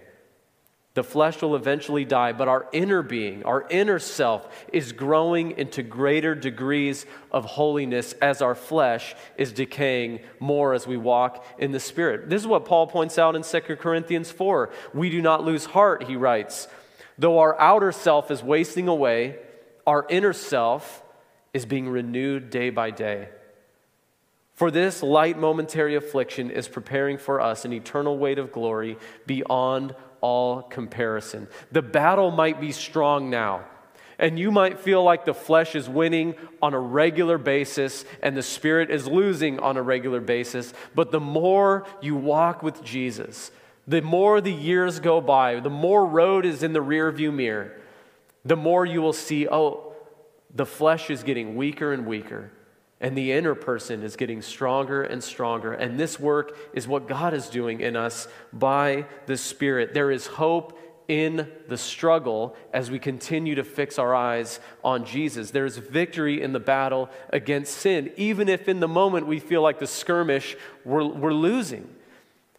The 0.95 1.05
flesh 1.05 1.41
will 1.41 1.55
eventually 1.55 2.05
die, 2.05 2.33
but 2.33 2.49
our 2.49 2.67
inner 2.73 3.03
being, 3.03 3.45
our 3.45 3.69
inner 3.71 4.01
self, 4.01 4.49
is 4.73 4.91
growing 4.91 5.53
into 5.53 5.85
greater 5.85 6.35
degrees 6.35 7.07
of 7.31 7.45
holiness 7.45 8.15
as 8.15 8.43
our 8.43 8.57
flesh 8.57 9.15
is 9.37 9.53
decaying 9.53 10.19
more 10.41 10.75
as 10.75 10.89
we 10.89 10.97
walk 10.97 11.47
in 11.57 11.71
the 11.71 11.79
Spirit. 11.79 12.29
This 12.29 12.43
is 12.43 12.49
what 12.49 12.65
Paul 12.65 12.89
points 12.89 13.17
out 13.17 13.37
in 13.37 13.45
2 13.45 13.77
Corinthians 13.77 14.33
4. 14.33 14.71
We 14.93 15.09
do 15.09 15.23
not 15.23 15.45
lose 15.45 15.67
heart, 15.67 16.03
he 16.03 16.17
writes. 16.17 16.67
Though 17.19 17.39
our 17.41 17.59
outer 17.61 17.93
self 17.93 18.31
is 18.31 18.43
wasting 18.43 18.89
away, 18.89 19.39
our 19.87 20.07
inner 20.09 20.33
self 20.33 21.03
is 21.53 21.67
being 21.67 21.89
renewed 21.89 22.51
day 22.51 22.71
by 22.71 22.91
day. 22.91 23.29
For 24.55 24.71
this 24.71 25.03
light 25.03 25.39
momentary 25.39 25.95
affliction 25.95 26.51
is 26.51 26.69
preparing 26.69 27.17
for 27.19 27.41
us 27.41 27.65
an 27.65 27.73
eternal 27.73 28.19
weight 28.19 28.39
of 28.39 28.53
glory 28.53 28.99
beyond 29.27 29.95
all 30.21 30.63
comparison. 30.63 31.49
The 31.71 31.83
battle 31.83 32.31
might 32.31 32.61
be 32.61 32.73
strong 32.73 33.31
now, 33.31 33.65
and 34.19 34.37
you 34.37 34.51
might 34.51 34.81
feel 34.81 35.03
like 35.05 35.25
the 35.25 35.35
flesh 35.35 35.77
is 35.77 35.89
winning 35.89 36.35
on 36.61 36.75
a 36.75 36.81
regular 36.81 37.39
basis 37.39 38.05
and 38.21 38.37
the 38.37 38.43
spirit 38.43 38.91
is 38.91 39.07
losing 39.07 39.61
on 39.61 39.77
a 39.77 39.83
regular 39.83 40.21
basis. 40.21 40.75
But 40.95 41.13
the 41.13 41.21
more 41.21 41.87
you 42.01 42.17
walk 42.17 42.63
with 42.63 42.83
Jesus, 42.83 43.53
the 43.89 44.03
more 44.03 44.43
the 44.43 44.53
years 44.53 45.01
go 45.01 45.21
by, 45.21 45.59
the 45.61 45.71
more 45.71 46.05
road 46.05 46.45
is 46.45 46.63
in 46.63 46.75
the 46.75 46.85
rearview 46.85 47.33
mirror, 47.33 47.73
the 48.45 48.57
more 48.57 48.85
you 48.85 49.01
will 49.01 49.15
see, 49.15 49.49
oh, 49.49 49.95
the 50.55 50.67
flesh 50.67 51.11
is 51.11 51.23
getting 51.23 51.57
weaker 51.57 51.93
and 51.95 52.07
weaker, 52.07 52.53
and 53.01 53.17
the 53.17 53.33
inner 53.33 53.55
person 53.55 54.03
is 54.03 54.15
getting 54.15 54.43
stronger 54.43 55.03
and 55.03 55.25
stronger. 55.25 55.73
And 55.73 55.99
this 55.99 56.21
work 56.21 56.57
is 56.75 56.87
what 56.87 57.09
God 57.09 57.33
is 57.33 57.49
doing 57.49 57.81
in 57.81 57.97
us 57.97 58.29
by 58.53 59.07
the 59.27 59.39
Spirit. 59.39 59.95
There 59.95 60.11
is 60.11 60.27
hope 60.27 60.79
in 61.09 61.51
the 61.69 61.79
struggle 61.79 62.55
as 62.75 62.91
we 62.91 62.99
continue 62.99 63.55
to 63.55 63.65
fix 63.65 63.99
our 63.99 64.15
eyes 64.15 64.61
on 64.85 65.07
Jesus. 65.07 65.51
There's 65.51 65.79
victory 65.79 66.43
in 66.43 66.53
the 66.53 66.61
battle 66.61 67.09
against 67.31 67.79
sin, 67.79 68.13
even 68.17 68.51
if 68.51 68.69
in 68.69 68.81
the 68.81 68.89
moment 68.89 69.27
we 69.27 69.39
feel 69.39 69.63
like 69.63 69.79
the 69.79 69.87
skirmish 69.87 70.57
we're, 70.85 71.07
we're 71.07 71.33
losing. 71.33 71.89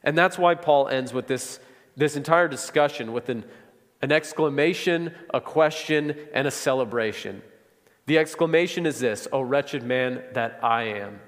And 0.03 0.17
that's 0.17 0.37
why 0.37 0.55
Paul 0.55 0.87
ends 0.87 1.13
with 1.13 1.27
this, 1.27 1.59
this 1.95 2.15
entire 2.15 2.47
discussion 2.47 3.11
with 3.11 3.29
an, 3.29 3.45
an 4.01 4.11
exclamation, 4.11 5.13
a 5.33 5.41
question, 5.41 6.15
and 6.33 6.47
a 6.47 6.51
celebration. 6.51 7.41
The 8.05 8.17
exclamation 8.17 8.85
is 8.85 8.99
this 8.99 9.27
O 9.31 9.41
wretched 9.41 9.83
man 9.83 10.23
that 10.33 10.59
I 10.63 10.83
am. 10.83 11.19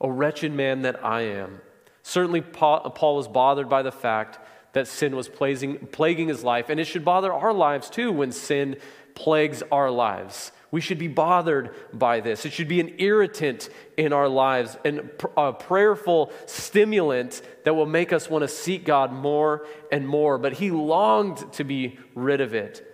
O 0.00 0.08
wretched 0.08 0.52
man 0.52 0.82
that 0.82 1.04
I 1.04 1.22
am. 1.22 1.60
Certainly, 2.02 2.42
Paul, 2.42 3.16
was 3.16 3.28
bothered 3.28 3.68
by 3.68 3.82
the 3.82 3.92
fact 3.92 4.38
that 4.72 4.88
sin 4.88 5.14
was 5.14 5.28
plaguing, 5.28 5.88
plaguing 5.92 6.28
his 6.28 6.42
life, 6.42 6.70
and 6.70 6.80
it 6.80 6.84
should 6.84 7.04
bother 7.04 7.32
our 7.32 7.52
lives 7.52 7.90
too 7.90 8.12
when 8.12 8.32
sin 8.32 8.76
plagues 9.14 9.62
our 9.70 9.90
lives. 9.90 10.52
We 10.72 10.80
should 10.80 10.98
be 10.98 11.08
bothered 11.08 11.74
by 11.92 12.20
this. 12.20 12.46
It 12.46 12.52
should 12.52 12.68
be 12.68 12.80
an 12.80 12.94
irritant 12.98 13.68
in 13.96 14.12
our 14.12 14.28
lives 14.28 14.76
and 14.84 15.10
a 15.36 15.52
prayerful 15.52 16.32
stimulant 16.46 17.42
that 17.64 17.74
will 17.74 17.86
make 17.86 18.12
us 18.12 18.30
want 18.30 18.42
to 18.42 18.48
seek 18.48 18.84
God 18.84 19.12
more 19.12 19.66
and 19.90 20.06
more. 20.06 20.38
But 20.38 20.54
he 20.54 20.70
longed 20.70 21.52
to 21.54 21.64
be 21.64 21.98
rid 22.14 22.40
of 22.40 22.54
it. 22.54 22.86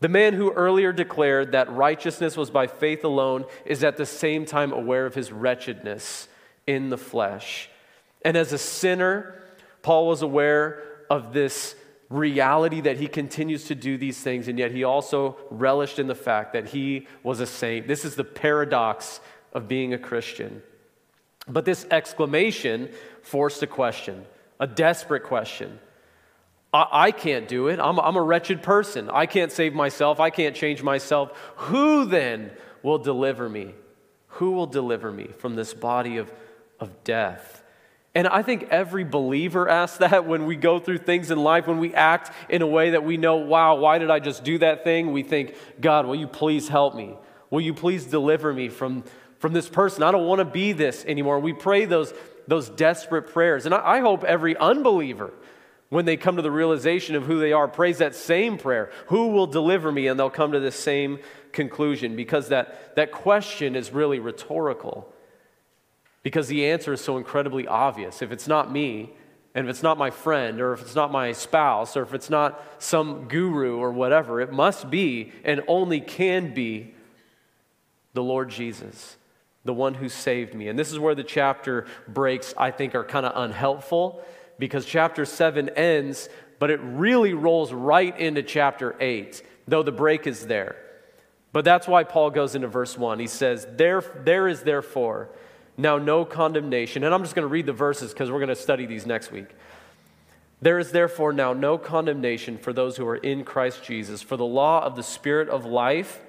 The 0.00 0.08
man 0.08 0.34
who 0.34 0.52
earlier 0.52 0.92
declared 0.92 1.52
that 1.52 1.72
righteousness 1.72 2.36
was 2.36 2.50
by 2.50 2.66
faith 2.66 3.04
alone 3.04 3.44
is 3.64 3.84
at 3.84 3.96
the 3.96 4.06
same 4.06 4.44
time 4.44 4.72
aware 4.72 5.06
of 5.06 5.14
his 5.14 5.32
wretchedness 5.32 6.28
in 6.66 6.90
the 6.90 6.98
flesh. 6.98 7.68
And 8.22 8.36
as 8.36 8.52
a 8.52 8.58
sinner, 8.58 9.42
Paul 9.82 10.08
was 10.08 10.22
aware 10.22 10.82
of 11.10 11.32
this 11.32 11.74
reality 12.10 12.80
that 12.82 12.98
he 12.98 13.06
continues 13.06 13.64
to 13.66 13.74
do 13.74 13.96
these 13.96 14.18
things, 14.18 14.48
and 14.48 14.58
yet 14.58 14.72
he 14.72 14.84
also 14.84 15.36
relished 15.48 15.98
in 15.98 16.08
the 16.08 16.14
fact 16.14 16.52
that 16.52 16.68
he 16.68 17.06
was 17.22 17.40
a 17.40 17.46
saint. 17.46 17.86
This 17.86 18.04
is 18.04 18.16
the 18.16 18.24
paradox 18.24 19.20
of 19.52 19.68
being 19.68 19.94
a 19.94 19.98
Christian. 19.98 20.62
But 21.48 21.64
this 21.64 21.86
exclamation 21.90 22.90
forced 23.22 23.62
a 23.62 23.66
question, 23.66 24.26
a 24.58 24.66
desperate 24.66 25.22
question. 25.22 25.78
I, 26.72 26.86
I 26.90 27.10
can't 27.12 27.48
do 27.48 27.68
it. 27.68 27.80
I'm, 27.80 27.98
I'm 27.98 28.16
a 28.16 28.22
wretched 28.22 28.62
person. 28.62 29.08
I 29.08 29.26
can't 29.26 29.52
save 29.52 29.74
myself. 29.74 30.20
I 30.20 30.30
can't 30.30 30.54
change 30.54 30.82
myself. 30.82 31.30
Who 31.56 32.04
then 32.04 32.50
will 32.82 32.98
deliver 32.98 33.48
me? 33.48 33.74
Who 34.34 34.52
will 34.52 34.66
deliver 34.66 35.10
me 35.10 35.28
from 35.38 35.54
this 35.54 35.74
body 35.74 36.18
of, 36.18 36.32
of 36.78 37.04
death? 37.04 37.59
And 38.14 38.26
I 38.26 38.42
think 38.42 38.64
every 38.70 39.04
believer 39.04 39.68
asks 39.68 39.98
that 39.98 40.26
when 40.26 40.46
we 40.46 40.56
go 40.56 40.80
through 40.80 40.98
things 40.98 41.30
in 41.30 41.38
life, 41.38 41.66
when 41.66 41.78
we 41.78 41.94
act 41.94 42.32
in 42.48 42.60
a 42.60 42.66
way 42.66 42.90
that 42.90 43.04
we 43.04 43.16
know, 43.16 43.36
wow, 43.36 43.76
why 43.76 43.98
did 43.98 44.10
I 44.10 44.18
just 44.18 44.42
do 44.42 44.58
that 44.58 44.82
thing? 44.82 45.12
We 45.12 45.22
think, 45.22 45.54
God, 45.80 46.06
will 46.06 46.16
you 46.16 46.26
please 46.26 46.68
help 46.68 46.96
me? 46.96 47.16
Will 47.50 47.60
you 47.60 47.72
please 47.72 48.04
deliver 48.04 48.52
me 48.52 48.68
from, 48.68 49.04
from 49.38 49.52
this 49.52 49.68
person? 49.68 50.02
I 50.02 50.10
don't 50.10 50.26
want 50.26 50.40
to 50.40 50.44
be 50.44 50.72
this 50.72 51.04
anymore. 51.04 51.38
We 51.38 51.52
pray 51.52 51.84
those, 51.84 52.12
those 52.48 52.68
desperate 52.68 53.32
prayers. 53.32 53.64
And 53.64 53.74
I, 53.74 53.98
I 53.98 54.00
hope 54.00 54.24
every 54.24 54.56
unbeliever, 54.56 55.32
when 55.88 56.04
they 56.04 56.16
come 56.16 56.36
to 56.36 56.42
the 56.42 56.50
realization 56.50 57.14
of 57.14 57.24
who 57.24 57.38
they 57.38 57.52
are, 57.52 57.68
prays 57.68 57.98
that 57.98 58.14
same 58.14 58.58
prayer 58.58 58.90
Who 59.06 59.28
will 59.28 59.46
deliver 59.46 59.90
me? 59.90 60.08
And 60.08 60.18
they'll 60.18 60.30
come 60.30 60.52
to 60.52 60.60
the 60.60 60.72
same 60.72 61.20
conclusion 61.52 62.16
because 62.16 62.48
that, 62.48 62.96
that 62.96 63.12
question 63.12 63.76
is 63.76 63.92
really 63.92 64.18
rhetorical. 64.18 65.12
Because 66.22 66.48
the 66.48 66.66
answer 66.66 66.92
is 66.92 67.00
so 67.00 67.16
incredibly 67.16 67.66
obvious. 67.66 68.22
If 68.22 68.32
it's 68.32 68.46
not 68.46 68.70
me, 68.70 69.10
and 69.54 69.66
if 69.66 69.70
it's 69.70 69.82
not 69.82 69.98
my 69.98 70.10
friend, 70.10 70.60
or 70.60 70.72
if 70.72 70.80
it's 70.82 70.94
not 70.94 71.10
my 71.10 71.32
spouse, 71.32 71.96
or 71.96 72.02
if 72.02 72.14
it's 72.14 72.30
not 72.30 72.62
some 72.78 73.26
guru 73.26 73.78
or 73.78 73.90
whatever, 73.90 74.40
it 74.40 74.52
must 74.52 74.90
be 74.90 75.32
and 75.44 75.62
only 75.66 76.00
can 76.00 76.54
be 76.54 76.94
the 78.12 78.22
Lord 78.22 78.50
Jesus, 78.50 79.16
the 79.64 79.74
one 79.74 79.94
who 79.94 80.08
saved 80.08 80.54
me. 80.54 80.68
And 80.68 80.78
this 80.78 80.92
is 80.92 80.98
where 80.98 81.14
the 81.14 81.24
chapter 81.24 81.86
breaks, 82.06 82.54
I 82.56 82.70
think, 82.70 82.94
are 82.94 83.04
kind 83.04 83.26
of 83.26 83.32
unhelpful 83.34 84.22
because 84.58 84.84
chapter 84.84 85.24
7 85.24 85.70
ends, 85.70 86.28
but 86.58 86.70
it 86.70 86.80
really 86.82 87.34
rolls 87.34 87.72
right 87.72 88.16
into 88.18 88.42
chapter 88.42 88.94
8, 89.00 89.42
though 89.66 89.82
the 89.82 89.92
break 89.92 90.26
is 90.26 90.46
there. 90.46 90.76
But 91.52 91.64
that's 91.64 91.88
why 91.88 92.04
Paul 92.04 92.30
goes 92.30 92.54
into 92.54 92.68
verse 92.68 92.96
1. 92.96 93.18
He 93.18 93.26
says, 93.26 93.66
There, 93.72 94.04
there 94.24 94.46
is 94.46 94.62
therefore 94.62 95.30
now, 95.80 95.98
no 95.98 96.24
condemnation. 96.24 97.04
And 97.04 97.14
I'm 97.14 97.22
just 97.22 97.34
going 97.34 97.44
to 97.44 97.52
read 97.52 97.66
the 97.66 97.72
verses 97.72 98.12
because 98.12 98.30
we're 98.30 98.38
going 98.38 98.48
to 98.48 98.56
study 98.56 98.86
these 98.86 99.06
next 99.06 99.32
week. 99.32 99.48
There 100.62 100.78
is 100.78 100.92
therefore 100.92 101.32
now 101.32 101.52
no 101.52 101.78
condemnation 101.78 102.58
for 102.58 102.72
those 102.72 102.96
who 102.96 103.06
are 103.06 103.16
in 103.16 103.44
Christ 103.44 103.82
Jesus, 103.82 104.20
for 104.20 104.36
the 104.36 104.44
law 104.44 104.84
of 104.84 104.96
the 104.96 105.02
Spirit 105.02 105.48
of 105.48 105.64
life 105.64 106.20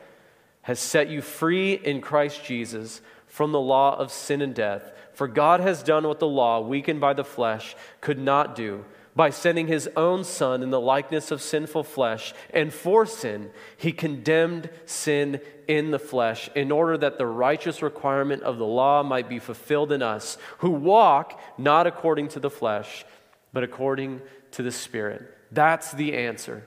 has 0.63 0.79
set 0.79 1.09
you 1.09 1.21
free 1.21 1.73
in 1.73 2.01
Christ 2.01 2.43
Jesus 2.43 3.01
from 3.27 3.51
the 3.51 3.59
law 3.59 3.97
of 3.97 4.11
sin 4.11 4.41
and 4.41 4.53
death. 4.53 4.91
For 5.13 5.27
God 5.27 5.59
has 5.59 5.83
done 5.83 6.07
what 6.07 6.19
the 6.19 6.27
law, 6.27 6.61
weakened 6.61 7.01
by 7.01 7.13
the 7.13 7.23
flesh, 7.23 7.75
could 7.99 8.19
not 8.19 8.55
do. 8.55 8.85
By 9.13 9.29
sending 9.29 9.67
his 9.67 9.89
own 9.97 10.23
Son 10.23 10.63
in 10.63 10.69
the 10.69 10.79
likeness 10.79 11.31
of 11.31 11.41
sinful 11.41 11.83
flesh, 11.83 12.33
and 12.53 12.73
for 12.73 13.05
sin, 13.05 13.51
he 13.75 13.91
condemned 13.91 14.69
sin 14.85 15.41
in 15.67 15.91
the 15.91 15.99
flesh, 15.99 16.49
in 16.55 16.71
order 16.71 16.97
that 16.97 17.17
the 17.17 17.25
righteous 17.25 17.81
requirement 17.81 18.43
of 18.43 18.57
the 18.57 18.65
law 18.65 19.03
might 19.03 19.27
be 19.27 19.39
fulfilled 19.39 19.91
in 19.91 20.01
us, 20.01 20.37
who 20.59 20.69
walk 20.69 21.39
not 21.57 21.87
according 21.87 22.29
to 22.29 22.39
the 22.39 22.49
flesh, 22.49 23.05
but 23.51 23.63
according 23.63 24.21
to 24.51 24.63
the 24.63 24.71
Spirit. 24.71 25.21
That's 25.51 25.91
the 25.91 26.15
answer 26.15 26.63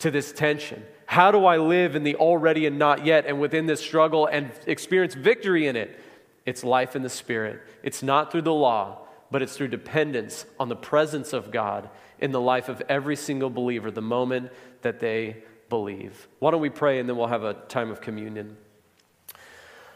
to 0.00 0.10
this 0.10 0.32
tension. 0.32 0.84
How 1.06 1.30
do 1.30 1.46
I 1.46 1.58
live 1.58 1.94
in 1.94 2.02
the 2.02 2.16
already 2.16 2.66
and 2.66 2.78
not 2.78 3.06
yet, 3.06 3.24
and 3.26 3.40
within 3.40 3.66
this 3.66 3.80
struggle 3.80 4.26
and 4.26 4.50
experience 4.66 5.14
victory 5.14 5.68
in 5.68 5.76
it? 5.76 5.98
It's 6.44 6.64
life 6.64 6.96
in 6.96 7.02
the 7.02 7.08
Spirit. 7.08 7.60
It's 7.82 8.02
not 8.02 8.32
through 8.32 8.42
the 8.42 8.52
law, 8.52 9.06
but 9.30 9.42
it's 9.42 9.56
through 9.56 9.68
dependence 9.68 10.46
on 10.58 10.68
the 10.68 10.76
presence 10.76 11.32
of 11.32 11.50
God 11.50 11.88
in 12.18 12.32
the 12.32 12.40
life 12.40 12.68
of 12.68 12.82
every 12.88 13.16
single 13.16 13.50
believer 13.50 13.90
the 13.90 14.02
moment 14.02 14.50
that 14.82 15.00
they 15.00 15.42
believe. 15.68 16.28
Why 16.38 16.50
don't 16.50 16.60
we 16.60 16.70
pray 16.70 16.98
and 16.98 17.08
then 17.08 17.16
we'll 17.16 17.26
have 17.26 17.44
a 17.44 17.54
time 17.54 17.90
of 17.90 18.00
communion? 18.00 18.56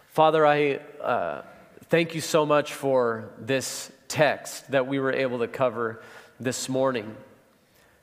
Father, 0.09 0.47
I 0.47 0.81
uh, 1.03 1.43
thank 1.89 2.15
you 2.15 2.21
so 2.21 2.45
much 2.45 2.75
for 2.75 3.31
this 3.39 3.91
text 4.09 4.71
that 4.71 4.87
we 4.87 4.99
were 4.99 5.13
able 5.13 5.39
to 5.39 5.49
cover 5.49 6.03
this 6.39 6.69
morning 6.69 7.17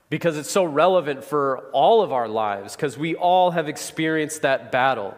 because 0.10 0.38
it's 0.38 0.50
so 0.50 0.64
relevant 0.64 1.24
for 1.24 1.70
all 1.72 2.02
of 2.02 2.12
our 2.12 2.28
lives, 2.28 2.76
because 2.76 2.98
we 2.98 3.16
all 3.16 3.52
have 3.52 3.68
experienced 3.70 4.42
that 4.42 4.72
battle. 4.72 5.16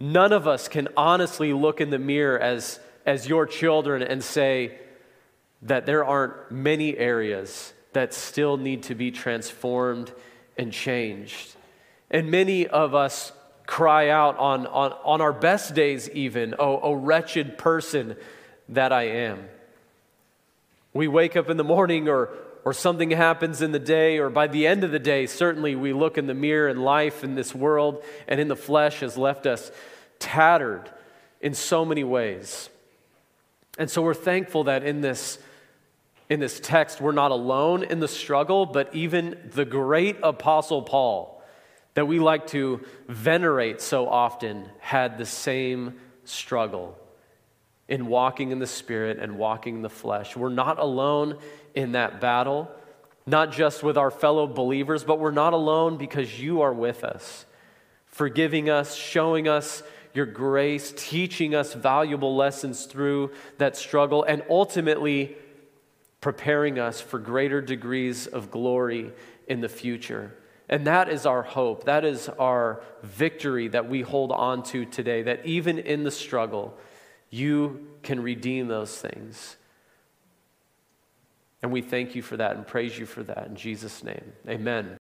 None 0.00 0.32
of 0.32 0.48
us 0.48 0.66
can 0.66 0.88
honestly 0.96 1.52
look 1.52 1.80
in 1.80 1.90
the 1.90 1.98
mirror 1.98 2.38
as, 2.38 2.80
as 3.06 3.28
your 3.28 3.46
children 3.46 4.02
and 4.02 4.22
say 4.22 4.78
that 5.62 5.86
there 5.86 6.04
aren't 6.04 6.50
many 6.50 6.96
areas 6.96 7.72
that 7.92 8.12
still 8.12 8.56
need 8.56 8.82
to 8.84 8.94
be 8.94 9.10
transformed 9.10 10.12
and 10.56 10.72
changed. 10.72 11.56
And 12.10 12.30
many 12.30 12.66
of 12.66 12.94
us 12.94 13.32
cry 13.66 14.10
out 14.10 14.38
on, 14.38 14.66
on, 14.66 14.92
on 15.04 15.20
our 15.20 15.32
best 15.32 15.74
days, 15.74 16.08
even, 16.10 16.54
oh, 16.58 16.78
oh, 16.82 16.92
wretched 16.92 17.58
person 17.58 18.16
that 18.68 18.92
I 18.92 19.04
am. 19.04 19.48
We 20.92 21.08
wake 21.08 21.36
up 21.36 21.50
in 21.50 21.56
the 21.56 21.64
morning 21.64 22.08
or, 22.08 22.30
or 22.64 22.72
something 22.72 23.10
happens 23.10 23.62
in 23.62 23.72
the 23.72 23.78
day, 23.78 24.18
or 24.18 24.30
by 24.30 24.46
the 24.46 24.66
end 24.66 24.84
of 24.84 24.90
the 24.90 24.98
day, 24.98 25.26
certainly 25.26 25.74
we 25.74 25.92
look 25.92 26.16
in 26.16 26.26
the 26.26 26.34
mirror 26.34 26.68
and 26.68 26.82
life 26.82 27.22
in 27.22 27.34
this 27.34 27.54
world 27.54 28.02
and 28.28 28.40
in 28.40 28.48
the 28.48 28.56
flesh 28.56 29.00
has 29.00 29.16
left 29.16 29.46
us 29.46 29.70
tattered 30.18 30.90
in 31.40 31.54
so 31.54 31.84
many 31.84 32.04
ways. 32.04 32.68
And 33.78 33.90
so 33.90 34.02
we're 34.02 34.14
thankful 34.14 34.64
that 34.64 34.82
in 34.84 35.00
this, 35.00 35.38
in 36.28 36.40
this 36.40 36.60
text, 36.60 37.00
we're 37.00 37.12
not 37.12 37.30
alone 37.30 37.82
in 37.82 38.00
the 38.00 38.08
struggle, 38.08 38.66
but 38.66 38.94
even 38.94 39.50
the 39.52 39.64
great 39.64 40.16
Apostle 40.22 40.82
Paul, 40.82 41.42
that 41.94 42.06
we 42.06 42.18
like 42.18 42.46
to 42.48 42.84
venerate 43.08 43.80
so 43.80 44.08
often, 44.08 44.68
had 44.78 45.18
the 45.18 45.26
same 45.26 45.94
struggle 46.24 46.98
in 47.88 48.06
walking 48.06 48.50
in 48.50 48.58
the 48.58 48.66
Spirit 48.66 49.18
and 49.18 49.38
walking 49.38 49.76
in 49.76 49.82
the 49.82 49.90
flesh. 49.90 50.36
We're 50.36 50.48
not 50.48 50.78
alone 50.78 51.38
in 51.74 51.92
that 51.92 52.20
battle, 52.20 52.70
not 53.26 53.52
just 53.52 53.82
with 53.82 53.96
our 53.96 54.10
fellow 54.10 54.46
believers, 54.46 55.04
but 55.04 55.18
we're 55.18 55.30
not 55.30 55.52
alone 55.52 55.96
because 55.96 56.40
you 56.40 56.62
are 56.62 56.72
with 56.72 57.04
us, 57.04 57.46
forgiving 58.06 58.68
us, 58.68 58.94
showing 58.94 59.46
us 59.46 59.82
your 60.16 60.26
grace, 60.26 60.92
teaching 60.96 61.54
us 61.54 61.74
valuable 61.74 62.34
lessons 62.34 62.86
through 62.86 63.32
that 63.58 63.76
struggle, 63.76 64.24
and 64.24 64.42
ultimately 64.48 65.36
preparing 66.20 66.78
us 66.78 67.00
for 67.00 67.18
greater 67.18 67.60
degrees 67.60 68.26
of 68.26 68.50
glory 68.50 69.12
in 69.46 69.60
the 69.60 69.68
future. 69.68 70.34
And 70.68 70.86
that 70.86 71.08
is 71.08 71.26
our 71.26 71.42
hope. 71.42 71.84
That 71.84 72.04
is 72.04 72.28
our 72.28 72.82
victory 73.02 73.68
that 73.68 73.88
we 73.88 74.00
hold 74.00 74.32
on 74.32 74.62
to 74.64 74.84
today. 74.84 75.22
That 75.22 75.46
even 75.46 75.78
in 75.78 76.02
the 76.02 76.10
struggle, 76.10 76.76
you 77.30 77.86
can 78.02 78.20
redeem 78.20 78.66
those 78.66 78.96
things. 78.96 79.56
And 81.62 81.70
we 81.70 81.82
thank 81.82 82.14
you 82.14 82.22
for 82.22 82.36
that 82.36 82.56
and 82.56 82.66
praise 82.66 82.98
you 82.98 83.06
for 83.06 83.22
that 83.24 83.46
in 83.46 83.56
Jesus' 83.56 84.02
name. 84.02 84.32
Amen. 84.48 84.98